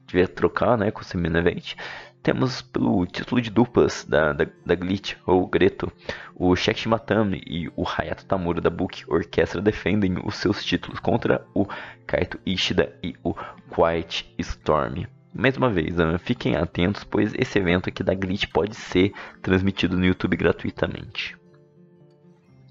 [0.06, 1.74] devia trocar né, com o Semi Event,
[2.22, 5.90] temos pelo título de duplas da, da, da Glitch, ou Greto,
[6.34, 11.46] o Shek Shimatami e o Hayato Tamura da Book Orquestra defendem os seus títulos contra
[11.54, 11.66] o
[12.06, 13.34] Kaito Ishida e o
[13.74, 15.06] Quiet Storm.
[15.32, 20.04] Mais uma vez, fiquem atentos, pois esse evento aqui da Glitch pode ser transmitido no
[20.04, 21.36] YouTube gratuitamente.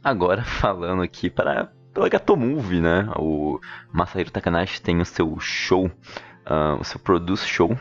[0.03, 3.09] Agora falando aqui para pela Gatomove, né?
[3.17, 3.59] O
[3.91, 5.89] Masahiro Takanashi tem o seu show,
[6.45, 7.77] ah, o seu Produce Show,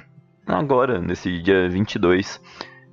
[0.56, 2.40] agora, nesse dia 22,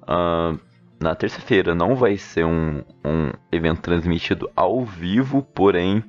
[0.08, 0.54] ah,
[1.00, 1.76] na terça-feira.
[1.76, 6.04] Não vai ser um, um evento transmitido ao vivo, porém,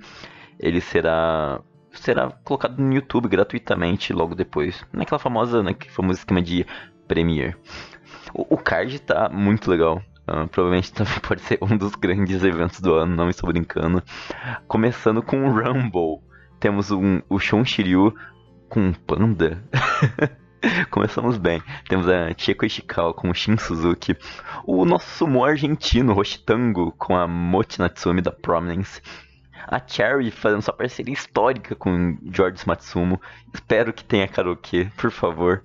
[0.58, 1.60] ele será
[1.92, 4.84] será colocado no YouTube gratuitamente logo depois.
[4.92, 6.66] Naquela famosa, naquele famoso esquema de
[7.08, 7.56] Premiere.
[8.34, 10.02] O, o card tá muito legal.
[10.26, 14.02] Ah, provavelmente também pode ser um dos grandes eventos do ano, não estou brincando.
[14.66, 16.20] Começando com o Rumble.
[16.60, 18.14] Temos um, o Shun Shiryu
[18.68, 19.62] com um panda.
[20.90, 21.62] Começamos bem.
[21.88, 24.16] Temos a Chieko Ishikawa com o Shin Suzuki.
[24.64, 29.00] O nosso sumo argentino, Roshitango, com a Mochi Natsumi da Prominence.
[29.68, 33.20] A Cherry fazendo sua parceria histórica com George Matsumo.
[33.52, 35.62] Espero que tenha karaokê, por favor.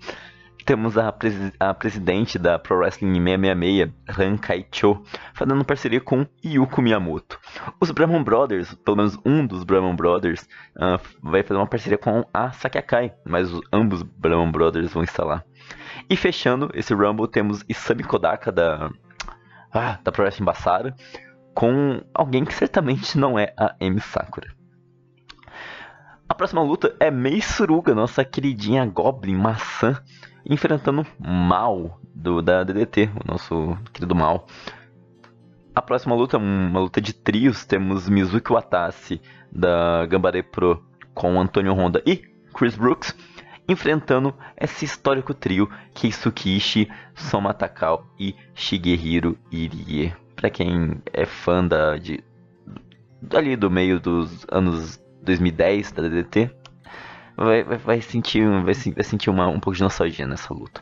[0.65, 5.01] Temos a, presi- a presidente da Pro Wrestling 666, Han Kaicho,
[5.33, 7.39] fazendo parceria com Yuko Miyamoto.
[7.79, 10.47] Os Brahman Brothers, pelo menos um dos Brahman Brothers,
[10.79, 15.23] ah, vai fazer uma parceria com a Sakiakai, mas os- ambos Brahman Brothers vão estar
[15.25, 15.43] lá.
[16.09, 18.91] E fechando esse Rumble, temos Isami Kodaka da,
[19.73, 20.95] ah, da Pro Wrestling Basara,
[21.55, 24.47] com alguém que certamente não é a Emi Sakura.
[26.29, 30.01] A próxima luta é Mei Suruga, nossa queridinha Goblin Maçã,
[30.45, 34.45] enfrentando Mal do, da DDT, o nosso querido Mal.
[35.73, 37.65] A próxima luta é uma luta de trios.
[37.65, 39.21] Temos Mizuki Watase
[39.51, 40.83] da Gambare Pro
[41.13, 42.17] com Antônio Honda e
[42.53, 43.15] Chris Brooks
[43.67, 50.13] enfrentando esse histórico trio Keisuke Ishii, Soma Takao e Shigehiro Irie.
[50.35, 52.23] Pra quem é fã da, de,
[53.33, 56.51] ali do meio dos anos 2010 da DDT,
[57.43, 60.81] vai, vai, vai sentir, vai, se- vai sentir uma, um pouco de nostalgia nessa luta.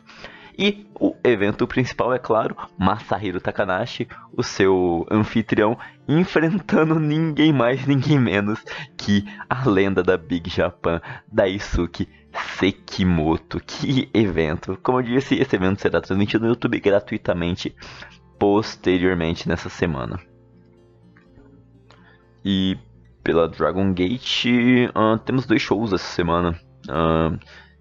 [0.58, 4.06] E o evento principal, é claro, Masahiro Takanashi,
[4.36, 8.62] o seu anfitrião, enfrentando ninguém mais, ninguém menos
[8.96, 11.00] que a lenda da Big Japan,
[11.32, 12.06] Daisuke
[12.58, 13.58] Sekimoto.
[13.60, 14.78] Que evento!
[14.82, 17.74] Como eu disse, esse evento será transmitido no YouTube gratuitamente
[18.38, 20.20] posteriormente nessa semana.
[22.44, 22.76] E
[23.22, 24.46] pela Dragon Gate,
[24.94, 26.58] ah, temos dois shows essa semana.
[26.88, 27.36] ah,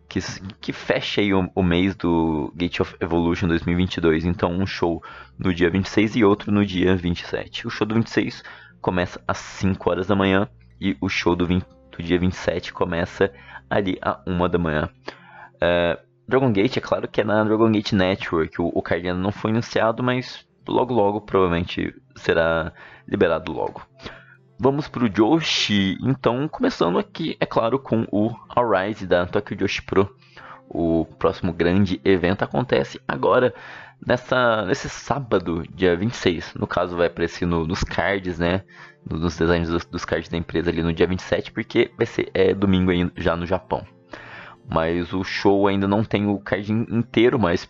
[0.09, 0.19] que,
[0.59, 4.25] que fecha aí o, o mês do Gate of Evolution 2022.
[4.25, 5.01] Então, um show
[5.37, 7.67] no dia 26 e outro no dia 27.
[7.67, 8.43] O show do 26
[8.81, 10.49] começa às 5 horas da manhã
[10.81, 11.63] e o show do, 20
[11.95, 13.31] do dia 27 começa
[13.69, 14.89] ali à 1 da manhã.
[15.61, 18.59] É, Dragon Gate, é claro que é na Dragon Gate Network.
[18.59, 22.73] O, o card ainda não foi anunciado, mas logo logo provavelmente será
[23.07, 23.85] liberado logo.
[24.61, 30.13] Vamos pro Joshi, então começando aqui, é claro, com o Arise da Tokyo Joshi Pro.
[30.67, 33.53] O próximo grande evento acontece agora,
[34.05, 36.53] nessa, nesse sábado, dia 26.
[36.55, 38.63] No caso, vai aparecer no- nos cards, né?
[39.09, 42.29] no- Nos designs dos, dos cards da empresa ali no dia 27, porque vai ser
[42.33, 43.83] é, domingo aí já no Japão.
[44.69, 47.67] Mas o show ainda não tem o card in- inteiro, mas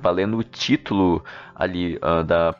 [0.00, 1.24] valendo o título
[1.54, 2.54] ali ah, da,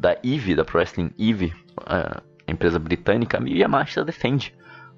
[0.00, 1.52] da EVE, da Pro Wrestling EVE,
[1.86, 4.54] ah, a empresa britânica, Miyu Yamashita defende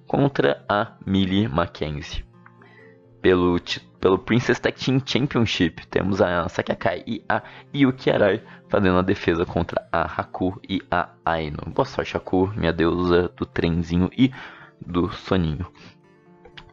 [0.07, 2.25] contra a Millie Mackenzie.
[3.21, 3.59] Pelo,
[4.01, 7.43] pelo Princess Tag Team Championship, temos a Saki Akai e a
[7.75, 11.59] Yuki Arai fazendo a defesa contra a Haku e a Aino.
[11.75, 14.33] Boa sorte, Haku, minha deusa do trenzinho e
[14.81, 15.67] do soninho.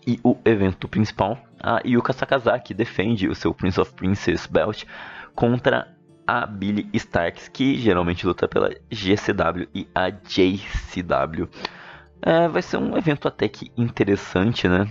[0.05, 4.83] E o evento principal, a Yuka Sakazaki defende o seu Prince of Princess Belt
[5.33, 5.95] contra
[6.25, 11.49] a Billy Starks, que geralmente luta pela GCW e a JCW.
[12.21, 14.89] É, vai ser um evento até que interessante, né?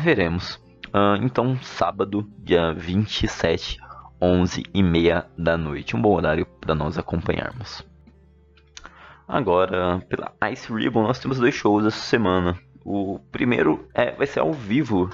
[0.00, 0.62] Veremos.
[0.92, 3.78] Ah, então, sábado, dia 27,
[4.20, 5.96] 11 e meia da noite.
[5.96, 7.84] Um bom horário para nós acompanharmos.
[9.26, 12.58] Agora, pela Ice Ribbon, nós temos dois shows essa semana.
[12.84, 15.10] O primeiro é, vai ser ao vivo,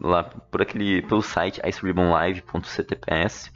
[0.00, 3.50] lá por aquele, pelo site iceribbonlive.ctps.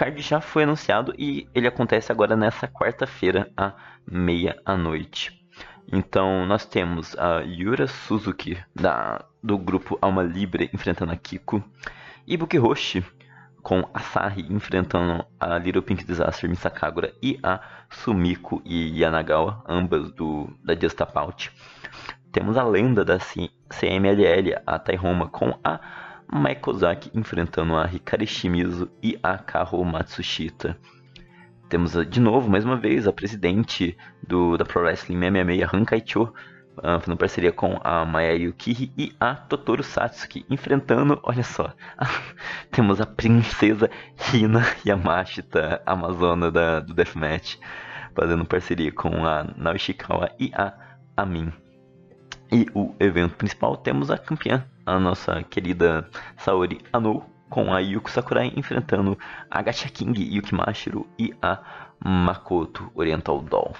[0.00, 3.74] Card já foi anunciado e ele acontece agora nessa quarta-feira, à
[4.10, 5.38] meia-noite.
[5.92, 11.62] Então, nós temos a Yura Suzuki, da, do grupo Alma Libre, enfrentando a Kiko.
[12.26, 13.04] Ibuki Hoshi,
[13.62, 17.12] com Asahi, enfrentando a Little Pink Disaster Misakagura.
[17.22, 21.52] E a Sumiko e Yanagawa, ambas do, da Just About.
[22.32, 25.78] Temos a lenda da C- CMLL, a Taihoma, com a
[26.32, 30.76] Maikozaki, enfrentando a Hikari Shimizu e a Kaho Matsushita.
[31.68, 36.02] Temos ah, de novo, mais uma vez, a presidente do, da Pro Wrestling 666, Hankai
[36.04, 36.32] Cho,
[36.82, 41.74] ah, fazendo parceria com a Maya Yukiri e a Totoro Satsuki, enfrentando, olha só,
[42.70, 43.90] temos a princesa
[44.32, 47.56] Hina Yamashita, amazona da, do Deathmatch,
[48.14, 50.72] fazendo parceria com a Naoshikawa e a
[51.16, 51.52] Amin.
[52.52, 58.10] E o evento principal temos a campeã, a nossa querida Saori Anou, com a Yuko
[58.10, 59.18] Sakurai enfrentando
[59.50, 61.58] a Gacha King Yukimashiro e a
[62.04, 63.74] Makoto Oriental Doll.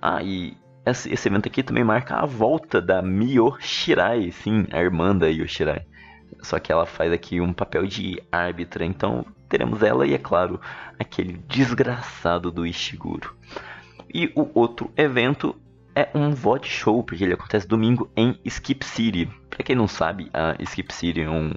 [0.00, 0.56] Ah, e
[0.86, 5.26] esse, esse evento aqui também marca a volta da Miyo Shirai, sim, a irmã da
[5.28, 5.86] Yoshirai.
[6.42, 10.60] Só que ela faz aqui um papel de árbitra, então teremos ela e, é claro,
[10.98, 13.34] aquele desgraçado do Ishiguro.
[14.12, 15.56] E o outro evento
[15.94, 19.26] é um VOD show, porque ele acontece domingo em Skip City.
[19.48, 21.52] Pra quem não sabe, a Skip City é, um,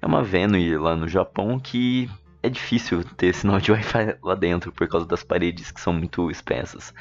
[0.00, 2.10] é uma venue lá no Japão que
[2.42, 6.30] é difícil ter sinal de Wi-Fi lá dentro por causa das paredes que são muito
[6.30, 6.92] espessas.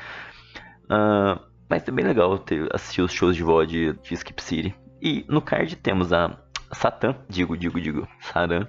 [0.89, 4.76] Ah, mas é bem legal ter, assistir os shows de VOD de Skip City.
[5.01, 6.38] E no card temos a
[6.74, 8.68] Satan, digo, digo, digo, Saran,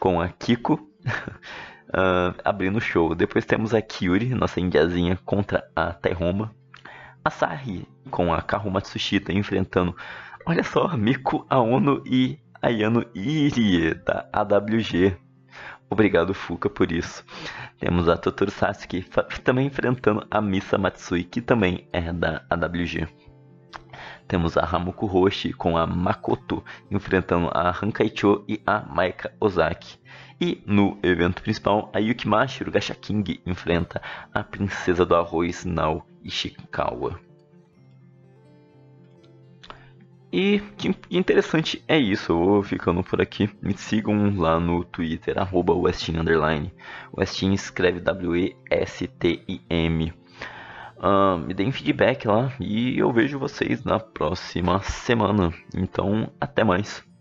[0.00, 0.80] com a Kiko
[1.94, 3.14] ah, abrindo o show.
[3.14, 6.52] Depois temos a Kyuri, nossa indiazinha, contra a Taihoma.
[7.24, 9.96] A Sahi com a Kahu Matsushita enfrentando,
[10.44, 15.16] olha só, Miku Aono e Ayano Irie da AWG.
[15.88, 17.24] Obrigado, Fuka, por isso.
[17.78, 19.04] Temos a Totoro Sasuke
[19.44, 23.06] também enfrentando a Misa Matsui, que também é da AWG.
[24.26, 30.00] Temos a Hamuku Hoshi com a Makoto enfrentando a Hankaicho e a Maika Ozaki.
[30.42, 34.02] E no evento principal, a Yukimashiro Gacha King enfrenta
[34.34, 37.20] a Princesa do Arroz Nao Ishikawa.
[40.32, 43.48] E que interessante é isso, eu vou ficando por aqui.
[43.62, 46.74] Me sigam lá no Twitter, arroba Westin Underline.
[47.16, 48.52] Westin escreve W-E-S-T-I-M.
[50.98, 55.54] Ah, me deem feedback lá e eu vejo vocês na próxima semana.
[55.72, 57.11] Então, até mais.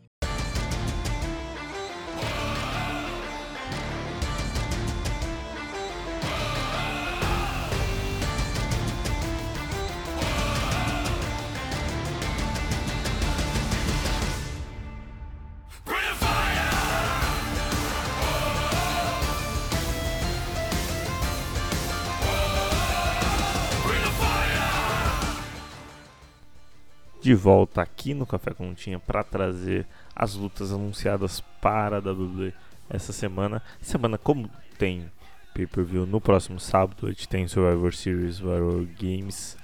[27.32, 32.54] De volta aqui no Café com Tinha para trazer as lutas anunciadas para a WWE
[32.90, 33.64] essa semana.
[33.82, 35.10] Semana como tem
[35.54, 39.58] pay-per-view no próximo sábado, a gente tem Survivor Series Warrior Games.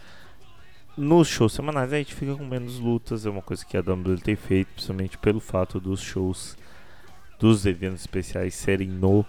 [0.96, 4.22] Nos shows semanais a gente fica com menos lutas, é uma coisa que a WWE
[4.22, 6.58] tem feito, principalmente pelo fato dos shows
[7.38, 9.26] dos eventos especiais serem no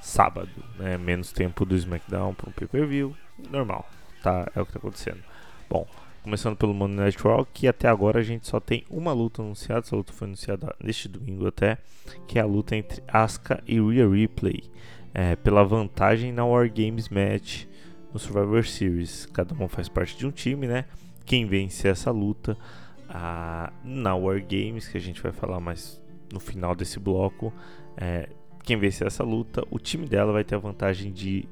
[0.00, 0.48] sábado,
[0.78, 0.96] né?
[0.96, 3.14] Menos tempo do SmackDown para o pay-per-view,
[3.50, 3.86] normal,
[4.22, 4.50] tá?
[4.56, 5.22] É o que está acontecendo.
[5.68, 5.86] Bom,
[6.22, 9.80] Começando pelo Monday Night Raw, que até agora a gente só tem uma luta anunciada.
[9.80, 11.78] Essa luta foi anunciada neste domingo até,
[12.28, 14.62] que é a luta entre Asuka e Rhea Ripley,
[15.12, 17.64] é, pela vantagem na War Games Match
[18.12, 19.26] no Survivor Series.
[19.26, 20.84] Cada um faz parte de um time, né?
[21.26, 22.56] Quem vence essa luta
[23.08, 26.00] a, na War Games, que a gente vai falar mais
[26.32, 27.52] no final desse bloco,
[27.96, 28.28] é,
[28.62, 31.48] quem vencer essa luta, o time dela vai ter a vantagem de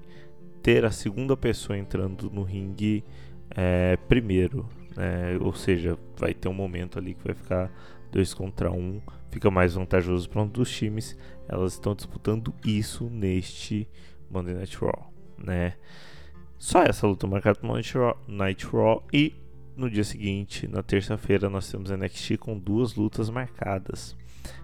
[0.62, 3.02] ter a segunda pessoa entrando no ringue
[3.51, 5.36] é, primeiro, né?
[5.40, 7.70] ou seja, vai ter um momento ali que vai ficar
[8.11, 11.16] dois contra um, fica mais vantajoso para um dos times.
[11.48, 13.88] Elas estão disputando isso neste
[14.30, 15.74] Monday Night Raw, né?
[16.59, 19.34] Só essa luta marcada no Raw, Night Raw e
[19.76, 24.14] no dia seguinte, na terça-feira, nós temos NXT com duas lutas marcadas: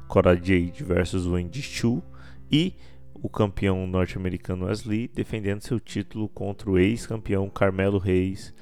[0.06, 2.02] Cora Jade versus Wendy Chu
[2.52, 2.74] e
[3.14, 8.54] o campeão norte-americano Wesley defendendo seu título contra o ex-campeão Carmelo Reis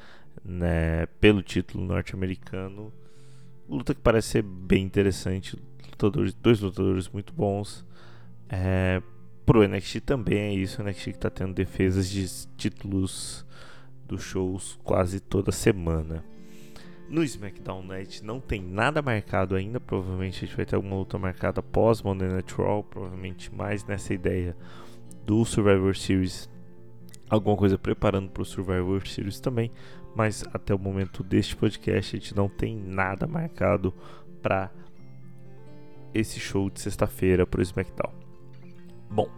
[0.45, 2.93] né, pelo título norte-americano.
[3.69, 5.59] Luta que parece ser bem interessante.
[5.91, 7.85] Lutadores, dois lutadores muito bons.
[8.49, 9.03] É,
[9.47, 10.83] pro NXT também é isso.
[10.83, 12.27] O NXT que está tendo defesas de
[12.57, 13.47] títulos
[14.07, 16.25] dos shows quase toda semana.
[17.09, 19.81] No SmackDown Night não tem nada marcado ainda.
[19.81, 22.83] Provavelmente a gente vai ter alguma luta marcada após Monday Night Raw.
[22.83, 24.57] Provavelmente mais nessa ideia
[25.25, 26.49] do Survivor Series.
[27.31, 29.71] Alguma coisa preparando para o Survivor Series também
[30.15, 33.93] mas até o momento deste podcast a gente não tem nada marcado
[34.43, 34.71] para
[36.13, 38.13] esse show de sexta-feira para o SmackDown.
[39.11, 39.29] Bom,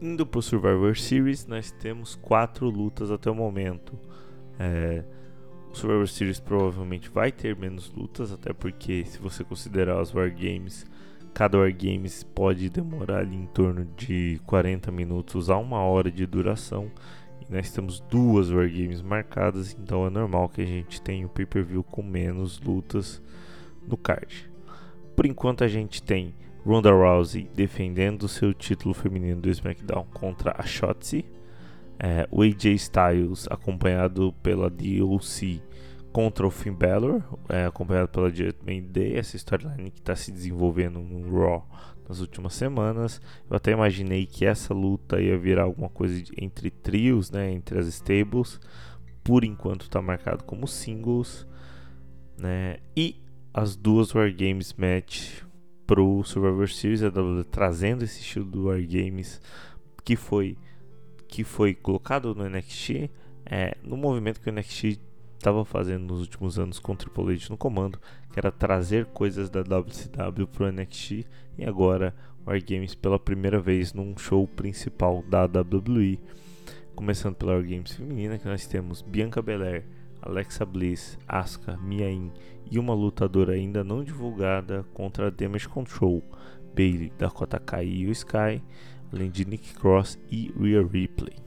[0.00, 3.98] indo para o Survivor Series, nós temos quatro lutas até o momento.
[4.58, 5.04] É,
[5.70, 10.30] o Survivor Series provavelmente vai ter menos lutas, até porque se você considerar os War
[10.30, 10.86] Games,
[11.34, 16.24] cada War Games pode demorar ali em torno de 40 minutos a uma hora de
[16.26, 16.90] duração.
[17.48, 22.02] Nós temos duas Wargames marcadas, então é normal que a gente tenha o pay-per-view com
[22.02, 23.22] menos lutas
[23.86, 24.50] no card.
[25.14, 26.34] Por enquanto a gente tem
[26.64, 31.24] Ronda Rousey defendendo seu título feminino do SmackDown contra a Shotzi.
[31.98, 35.60] É, o AJ Styles acompanhado pela DLC
[36.10, 41.00] contra o Finn Balor, é, acompanhado pela Judgment Day, essa storyline que está se desenvolvendo
[41.00, 41.66] no Raw
[42.08, 43.20] nas últimas semanas.
[43.48, 47.86] Eu até imaginei que essa luta ia virar alguma coisa entre trios, né, entre as
[47.86, 48.60] stables.
[49.22, 51.46] Por enquanto está marcado como singles,
[52.36, 52.76] né?
[52.94, 53.22] E
[53.54, 55.42] as duas War Games match
[55.86, 57.10] pro Survivor Series, a
[57.50, 59.40] trazendo esse estilo do War Games
[60.04, 60.58] que foi
[61.26, 63.10] que foi colocado no NXT,
[63.46, 65.00] é, no movimento que o NXT
[65.44, 68.00] estava fazendo nos últimos anos com Triple H no comando,
[68.32, 71.26] que era trazer coisas da WCW pro NXT
[71.58, 72.14] e agora
[72.46, 76.18] Wargames pela primeira vez num show principal da WWE.
[76.94, 79.84] Começando pela Wargames feminina, que nós temos Bianca Belair,
[80.22, 82.32] Alexa Bliss, Asuka, Mia Yim
[82.70, 86.22] e uma lutadora ainda não divulgada contra Damage Control,
[86.74, 88.62] Bailey, Dakota Kai e o Sky,
[89.12, 91.43] além de Nick Cross e Rhea Ripley.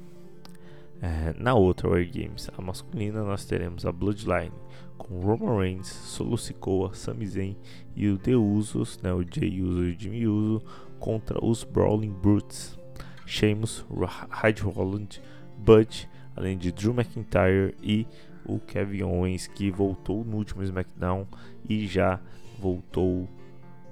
[1.02, 4.52] É, na outra War Games, a masculina, nós teremos a Bloodline
[4.98, 7.56] com Roman Reigns, Solo Sikoa, Sami Zayn
[7.96, 10.66] e o The Usos, né, o Jay Uso e o Jimmy Uso,
[11.00, 12.78] contra os Brawling Brutes,
[13.26, 13.86] Sheamus,
[14.30, 15.22] Hyde Holland,
[15.58, 18.08] Bud, além de Drew McIntyre e
[18.46, 21.28] o Kevin Owens, que voltou no último SmackDown
[21.68, 22.20] e já
[22.60, 23.28] voltou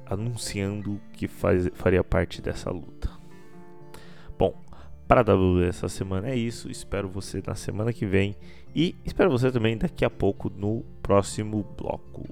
[0.05, 3.14] anunciando que faz, faria parte dessa luta
[5.07, 6.69] para a WWE essa semana é isso.
[6.69, 8.35] Espero você na semana que vem
[8.75, 12.27] e espero você também daqui a pouco no próximo bloco.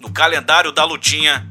[0.00, 1.50] No calendário da lutinha.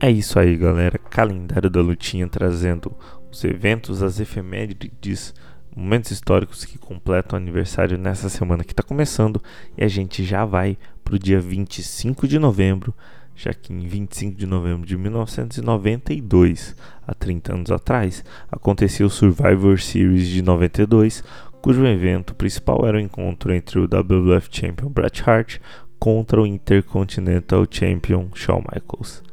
[0.00, 0.98] É isso aí, galera.
[0.98, 2.94] Calendário da Lutinha trazendo
[3.34, 5.34] os eventos, as efemérides,
[5.74, 9.42] momentos históricos que completam o aniversário nessa semana que está começando.
[9.76, 12.94] E a gente já vai para o dia 25 de novembro,
[13.34, 16.76] já que em 25 de novembro de 1992,
[17.06, 21.24] há 30 anos atrás, acontecia o Survivor Series de 92,
[21.60, 25.58] cujo evento principal era o encontro entre o WWF Champion Bret Hart
[25.98, 29.23] contra o Intercontinental Champion Shawn Michaels.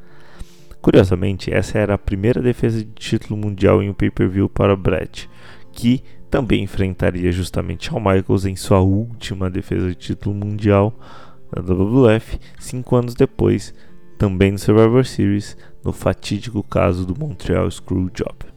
[0.82, 5.30] Curiosamente, essa era a primeira defesa de título mundial em um pay-per-view para Brett,
[5.72, 10.98] que também enfrentaria justamente Shawn Michaels em sua última defesa de título mundial
[11.56, 13.76] na WWF, cinco anos depois,
[14.18, 18.52] também no Survivor Series, no fatídico caso do Montreal Screwjob.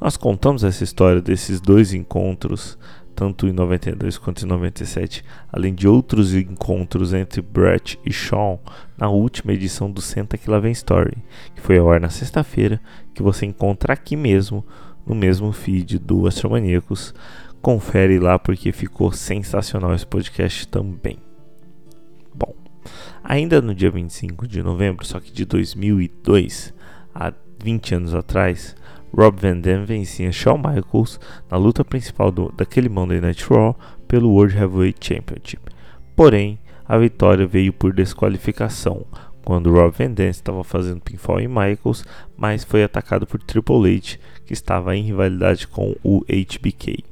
[0.00, 2.78] Nós contamos essa história desses dois encontros,
[3.14, 8.58] tanto em 92 quanto em 97, além de outros encontros entre Brett e Shawn
[8.96, 11.16] na última edição do Senta Que Lá Vem Story,
[11.54, 12.80] que foi ao ar na sexta-feira,
[13.14, 14.64] que você encontra aqui mesmo,
[15.06, 17.14] no mesmo feed do Astromaníacos.
[17.60, 21.18] Confere lá porque ficou sensacional esse podcast também.
[22.34, 22.54] Bom,
[23.22, 26.74] ainda no dia 25 de novembro, só que de 2002,
[27.14, 27.32] há
[27.62, 28.74] 20 anos atrás,
[29.14, 34.30] Rob Van Dam vencia Shawn Michaels na luta principal do, daquele Monday Night Raw pelo
[34.30, 35.62] World Heavyweight Championship.
[36.16, 39.06] Porém, a vitória veio por desqualificação,
[39.44, 42.04] quando Rob Van Dam estava fazendo pinfall em Michaels,
[42.36, 47.04] mas foi atacado por Triple H, que estava em rivalidade com o HBK,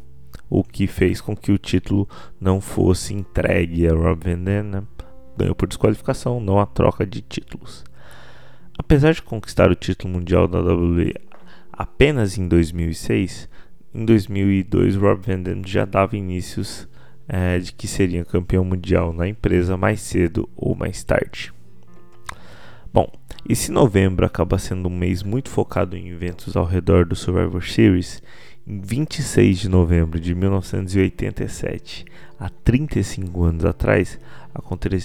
[0.49, 2.09] o que fez com que o título
[2.41, 4.83] não fosse entregue a Rob Van Dam, né?
[5.37, 7.85] ganhou por desqualificação, não a troca de títulos.
[8.79, 11.15] Apesar de conquistar o título mundial da WWE
[11.81, 13.49] apenas em 2006,
[13.95, 16.87] em 2002 Rob Van Dam já dava inícios
[17.27, 21.51] é, de que seria campeão mundial na empresa mais cedo ou mais tarde.
[22.93, 23.11] Bom,
[23.49, 27.65] e se novembro acaba sendo um mês muito focado em eventos ao redor do Survivor
[27.65, 28.23] Series,
[28.67, 32.05] em 26 de novembro de 1987,
[32.39, 34.21] há 35 anos atrás,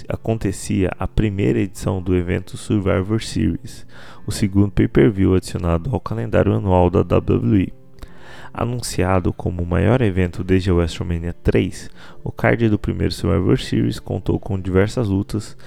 [0.09, 3.88] acontecia a primeira edição do evento Survivor Series,
[4.26, 7.73] o segundo pay-per-view adicionado ao calendário anual da WWE.
[8.53, 11.89] Anunciado como o maior evento desde a WrestleMania 3,
[12.23, 15.57] o card do primeiro Survivor Series contou com diversas lutas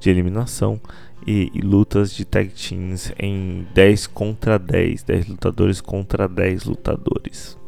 [0.00, 0.80] de eliminação
[1.26, 7.58] e, e, lutas de tag teams em 10 contra 10, 10 lutadores contra 10 lutadores.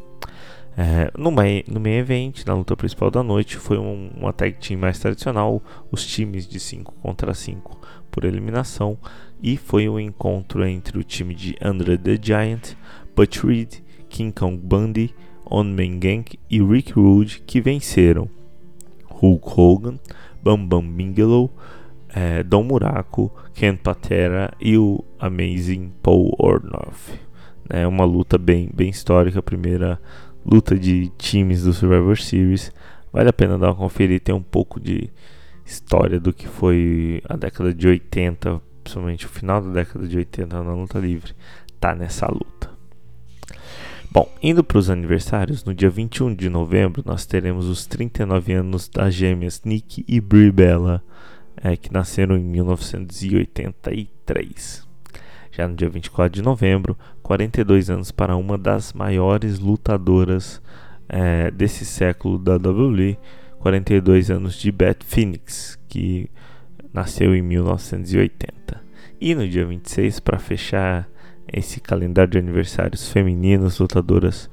[0.77, 4.57] É, no, main, no main event, na luta principal da noite, foi um, uma tag
[4.57, 5.61] team mais tradicional,
[5.91, 8.97] os times de 5 contra 5 por eliminação,
[9.41, 12.75] e foi um encontro entre o time de Andre the Giant,
[13.15, 13.75] Butch Reed,
[14.09, 15.13] King Kong Bundy,
[15.49, 18.29] On Man Gang e Rick Rude que venceram
[19.05, 19.99] Hulk Hogan,
[20.41, 21.51] Bam Bam Bigelow,
[22.09, 27.19] é, Dom Muraco, Ken Patera e o Amazing Paul Ornoff.
[27.69, 29.99] É uma luta bem, bem histórica, a primeira
[30.45, 32.71] luta de times do Survivor Series.
[33.11, 35.09] Vale a pena dar uma conferida e ter um pouco de
[35.65, 40.63] história do que foi a década de 80, principalmente o final da década de 80
[40.63, 41.33] na luta livre,
[41.79, 42.69] tá nessa luta.
[44.11, 48.89] Bom, indo para os aniversários, no dia 21 de novembro nós teremos os 39 anos
[48.89, 51.01] das gêmeas Nick e Brie Bella,
[51.55, 54.90] é, que nasceram em 1983.
[55.51, 60.61] Já no dia 24 de novembro, 42 anos para uma das maiores lutadoras
[61.09, 63.17] é, desse século da WWE,
[63.59, 66.29] 42 anos de Beth Phoenix, que
[66.93, 68.81] nasceu em 1980.
[69.19, 71.07] E no dia 26, para fechar
[71.51, 74.49] esse calendário de aniversários femininos, lutadoras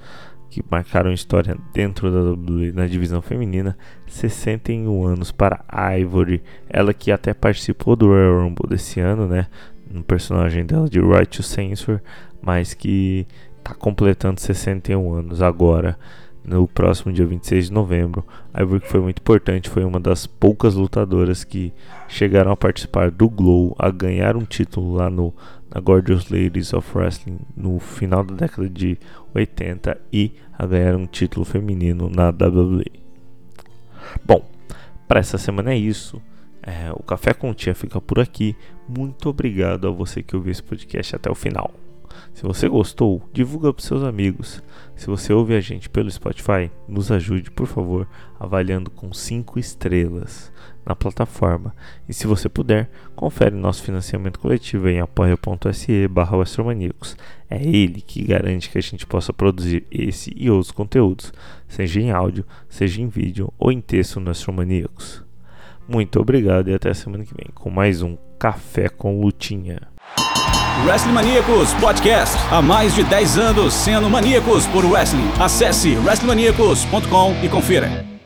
[0.50, 3.76] que marcaram história dentro da WWE na divisão feminina,
[4.06, 5.64] 61 anos para
[5.96, 9.46] Ivory, ela que até participou do Royal Rumble desse ano, né,
[9.90, 12.00] no personagem dela de Right to Censor,
[12.40, 13.26] mas que
[13.58, 15.98] está completando 61 anos agora,
[16.44, 18.24] no próximo dia 26 de novembro.
[18.58, 21.72] Ivory que foi muito importante, foi uma das poucas lutadoras que
[22.08, 25.34] chegaram a participar do Glow, a ganhar um título lá no
[25.72, 28.98] na Gorgeous Ladies of Wrestling no final da década de
[29.34, 32.90] 80 e a ganhar um título feminino na WWE.
[34.24, 34.48] Bom,
[35.06, 36.20] para essa semana é isso.
[36.68, 38.54] É, o Café com Tia fica por aqui.
[38.86, 41.72] Muito obrigado a você que ouviu esse podcast até o final.
[42.34, 44.62] Se você gostou, divulga para seus amigos.
[44.94, 48.06] Se você ouve a gente pelo Spotify, nos ajude, por favor,
[48.38, 50.52] avaliando com 5 estrelas
[50.84, 51.74] na plataforma.
[52.06, 56.36] E se você puder, confere nosso financiamento coletivo em apoia.se barra.
[57.48, 61.32] É ele que garante que a gente possa produzir esse e outros conteúdos,
[61.66, 65.26] seja em áudio, seja em vídeo ou em texto no Astromaníacos.
[65.88, 69.80] Muito obrigado e até semana que vem com mais um Café com Lutinha.
[70.84, 72.36] Wrestling Maníacos Podcast.
[72.50, 75.28] Há mais de 10 anos sendo maníacos por wrestling.
[75.40, 78.17] Acesse wrestlingmaníacos.com e confira.